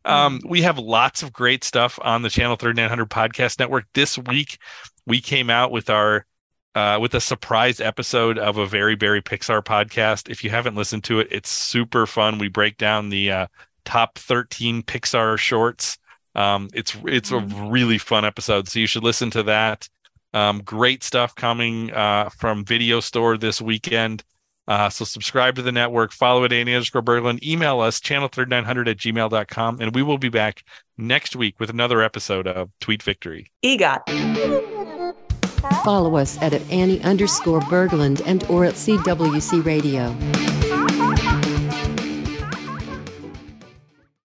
Um, 0.05 0.41
we 0.47 0.63
have 0.63 0.79
lots 0.79 1.23
of 1.23 1.33
great 1.33 1.65
stuff 1.65 1.99
on 2.03 2.23
the 2.23 2.31
Channel 2.31 2.57
3900 2.57 3.11
Podcast 3.11 3.59
Network. 3.59 3.87
This 3.95 4.17
week, 4.17 4.59
we 5.07 5.21
came 5.21 5.51
out 5.51 5.71
with 5.71 5.91
our 5.91 6.27
uh, 6.75 6.99
with 7.01 7.15
a 7.15 7.21
surprise 7.21 7.81
episode 7.81 8.39
of 8.39 8.57
a 8.57 8.67
very 8.67 8.95
very 8.95 9.21
Pixar 9.21 9.63
podcast. 9.63 10.31
If 10.31 10.43
you 10.45 10.51
haven't 10.51 10.77
listened 10.77 11.05
to 11.05 11.21
it, 11.21 11.29
it's 11.31 11.51
super 11.51 12.07
fun. 12.07 12.39
We 12.39 12.49
break 12.49 12.77
down 12.77 13.11
the 13.11 13.31
uh, 13.31 13.47
top 13.85 14.19
13 14.19 14.83
Pixar 14.83 15.39
shorts. 15.39 15.99
Um, 16.35 16.69
it's 16.73 16.97
it's 17.07 17.33
a 17.33 17.41
really 17.41 17.99
fun 17.99 18.25
episode, 18.25 18.69
so 18.69 18.79
you 18.79 18.87
should 18.87 19.05
listen 19.05 19.31
to 19.33 19.43
that. 19.45 19.89
Um, 20.33 20.63
great 20.63 21.03
stuff 21.03 21.35
coming 21.35 21.91
uh, 21.93 22.29
from 22.31 22.65
Video 22.65 23.01
Store 23.01 23.37
this 23.37 23.61
weekend. 23.61 24.23
Uh, 24.71 24.89
so 24.89 25.05
subscribe 25.05 25.57
to 25.57 25.63
the 25.63 25.73
network, 25.73 26.13
follow 26.13 26.45
it, 26.45 26.53
Annie 26.53 26.73
underscore 26.73 27.03
Berglund, 27.03 27.43
email 27.43 27.81
us, 27.81 27.99
channel3900 27.99 28.89
at 28.89 28.97
gmail.com, 28.99 29.81
and 29.81 29.93
we 29.97 30.03
will 30.05 30.17
be 30.17 30.29
back 30.29 30.63
next 30.97 31.35
week 31.35 31.59
with 31.59 31.71
another 31.71 32.01
episode 32.01 32.47
of 32.47 32.71
Tweet 32.81 33.03
Victory. 33.03 33.51
EGOT. 33.65 33.99
Follow 35.83 36.15
us 36.17 36.41
at, 36.41 36.53
at 36.53 36.63
Annie 36.71 37.03
underscore 37.03 37.59
Berglund 37.63 38.23
and 38.25 38.45
or 38.45 38.65
at 38.65 38.75
CWC 38.75 39.65
Radio. 39.65 40.50